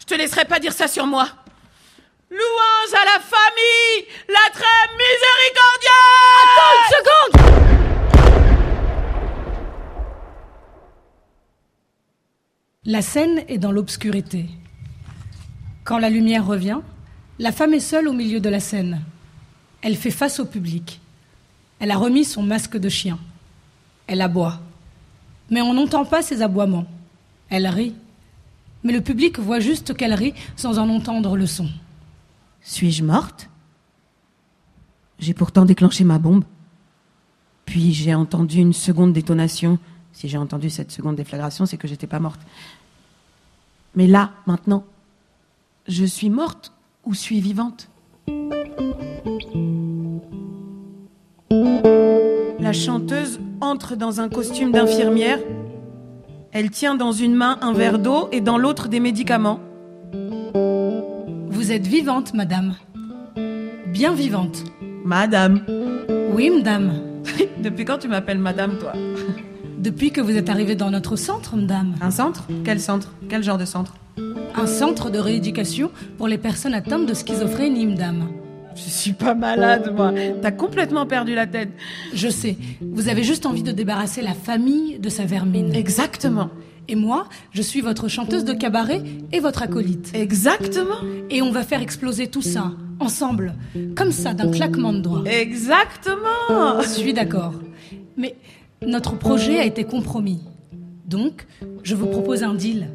[0.00, 1.26] Je te laisserai pas dire ça sur moi.
[2.30, 5.94] Louange à la famille, la très miséricordieuse
[6.42, 7.54] Attends une seconde
[12.86, 14.46] La scène est dans l'obscurité.
[15.84, 16.80] Quand la lumière revient,
[17.38, 19.00] la femme est seule au milieu de la scène.
[19.84, 20.98] Elle fait face au public.
[21.78, 23.18] Elle a remis son masque de chien.
[24.06, 24.58] Elle aboie.
[25.50, 26.86] Mais on n'entend pas ses aboiements.
[27.50, 27.94] Elle rit.
[28.82, 31.68] Mais le public voit juste qu'elle rit sans en entendre le son.
[32.62, 33.50] Suis-je morte?
[35.18, 36.44] J'ai pourtant déclenché ma bombe.
[37.66, 39.78] Puis j'ai entendu une seconde détonation.
[40.14, 42.40] Si j'ai entendu cette seconde déflagration, c'est que j'étais pas morte.
[43.94, 44.84] Mais là, maintenant,
[45.88, 46.72] je suis morte
[47.04, 47.90] ou suis vivante?
[52.60, 55.38] La chanteuse entre dans un costume d'infirmière.
[56.52, 59.60] Elle tient dans une main un verre d'eau et dans l'autre des médicaments.
[61.48, 62.74] Vous êtes vivante, madame.
[63.86, 64.64] Bien vivante.
[65.04, 65.64] Madame.
[66.32, 66.92] Oui, madame.
[67.62, 68.92] Depuis quand tu m'appelles madame, toi?
[69.78, 71.94] Depuis que vous êtes arrivée dans notre centre, madame.
[72.00, 72.44] Un centre?
[72.64, 73.12] Quel centre?
[73.28, 73.94] Quel genre de centre?
[74.56, 78.28] Un centre de rééducation pour les personnes atteintes de schizophrénie, madame.
[78.74, 80.12] Je suis pas malade, moi.
[80.42, 81.70] T'as complètement perdu la tête.
[82.12, 85.74] Je sais, vous avez juste envie de débarrasser la famille de sa vermine.
[85.74, 86.50] Exactement.
[86.88, 89.02] Et moi, je suis votre chanteuse de cabaret
[89.32, 90.10] et votre acolyte.
[90.14, 90.98] Exactement.
[91.30, 93.54] Et on va faire exploser tout ça, ensemble,
[93.96, 95.24] comme ça, d'un claquement de doigts.
[95.24, 96.82] Exactement.
[96.82, 97.54] Je suis d'accord.
[98.16, 98.36] Mais
[98.86, 100.40] notre projet a été compromis.
[101.06, 101.46] Donc,
[101.82, 102.88] je vous propose un deal.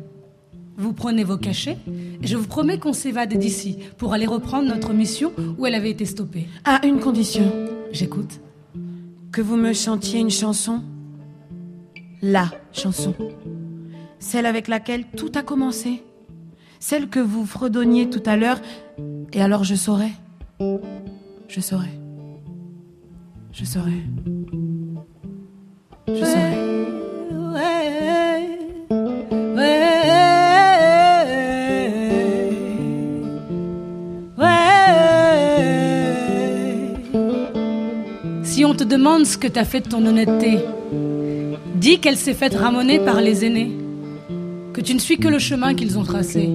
[0.79, 1.77] Vous prenez vos cachets
[2.23, 5.89] et je vous promets qu'on s'évade d'ici pour aller reprendre notre mission où elle avait
[5.89, 6.47] été stoppée.
[6.63, 7.51] À une condition.
[7.91, 8.39] J'écoute.
[9.33, 10.81] Que vous me chantiez une chanson.
[12.21, 13.13] La chanson.
[14.19, 16.01] Celle avec laquelle tout a commencé.
[16.79, 18.61] Celle que vous fredonniez tout à l'heure.
[19.33, 20.13] Et alors je saurais.
[21.49, 21.99] Je saurais.
[23.51, 23.91] Je saurais.
[26.07, 26.79] Je saurais.
[27.27, 28.28] Si on
[38.79, 40.59] te demande ce que t'as fait de ton honnêteté,
[41.75, 43.77] dis qu'elle s'est faite ramoner par les aînés,
[44.71, 46.49] que tu ne suis que le chemin qu'ils ont tracé,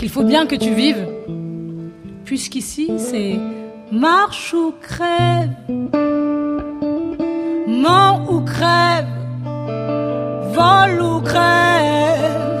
[0.00, 1.06] qu'il faut bien que tu vives,
[2.24, 3.38] puisqu'ici c'est
[3.92, 5.52] marche ou crève,
[7.68, 9.06] mort ou crève,
[10.58, 12.56] vol ou crève,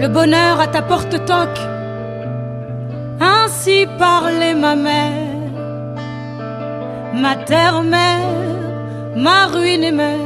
[0.00, 1.60] le bonheur à ta porte toque,
[3.18, 5.25] ainsi parlait ma mère
[7.16, 8.20] ma terre-mère,
[9.16, 10.18] ma ruine mère.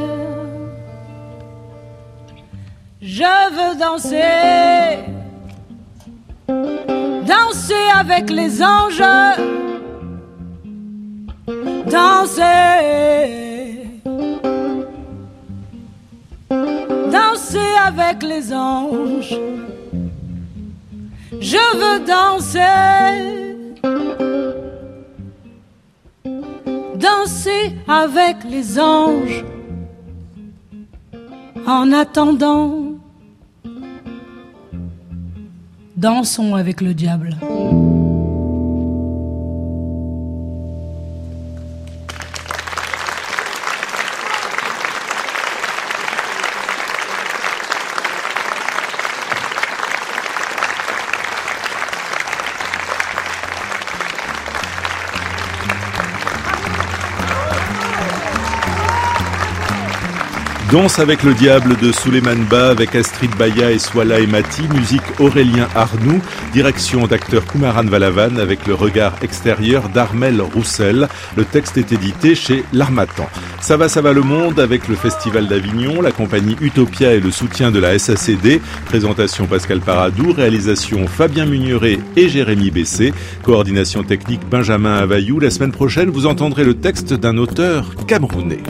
[3.01, 4.99] Je veux danser,
[7.25, 9.03] danser avec les anges,
[11.87, 12.69] danser,
[17.11, 19.39] danser avec les anges.
[21.39, 23.50] Je veux danser.
[27.01, 29.43] Danser avec les anges.
[31.67, 32.95] En attendant,
[35.95, 37.35] dansons avec le diable.
[60.71, 65.01] Danse avec le diable de Suleiman Ba avec Astrid Baya et Swala et Mati, musique
[65.19, 66.21] Aurélien Arnoux,
[66.53, 71.09] direction d'acteur Kumaran Valavan avec le regard extérieur d'Armel Roussel.
[71.35, 73.27] Le texte est édité chez L'Armatan.
[73.59, 77.31] Ça va, ça va le monde avec le Festival d'Avignon, la compagnie Utopia et le
[77.31, 78.61] soutien de la SACD.
[78.85, 83.13] Présentation Pascal Paradou, réalisation Fabien Mugneret et Jérémy Bessé,
[83.43, 85.41] coordination technique Benjamin Avayou.
[85.41, 88.63] La semaine prochaine, vous entendrez le texte d'un auteur camerounais.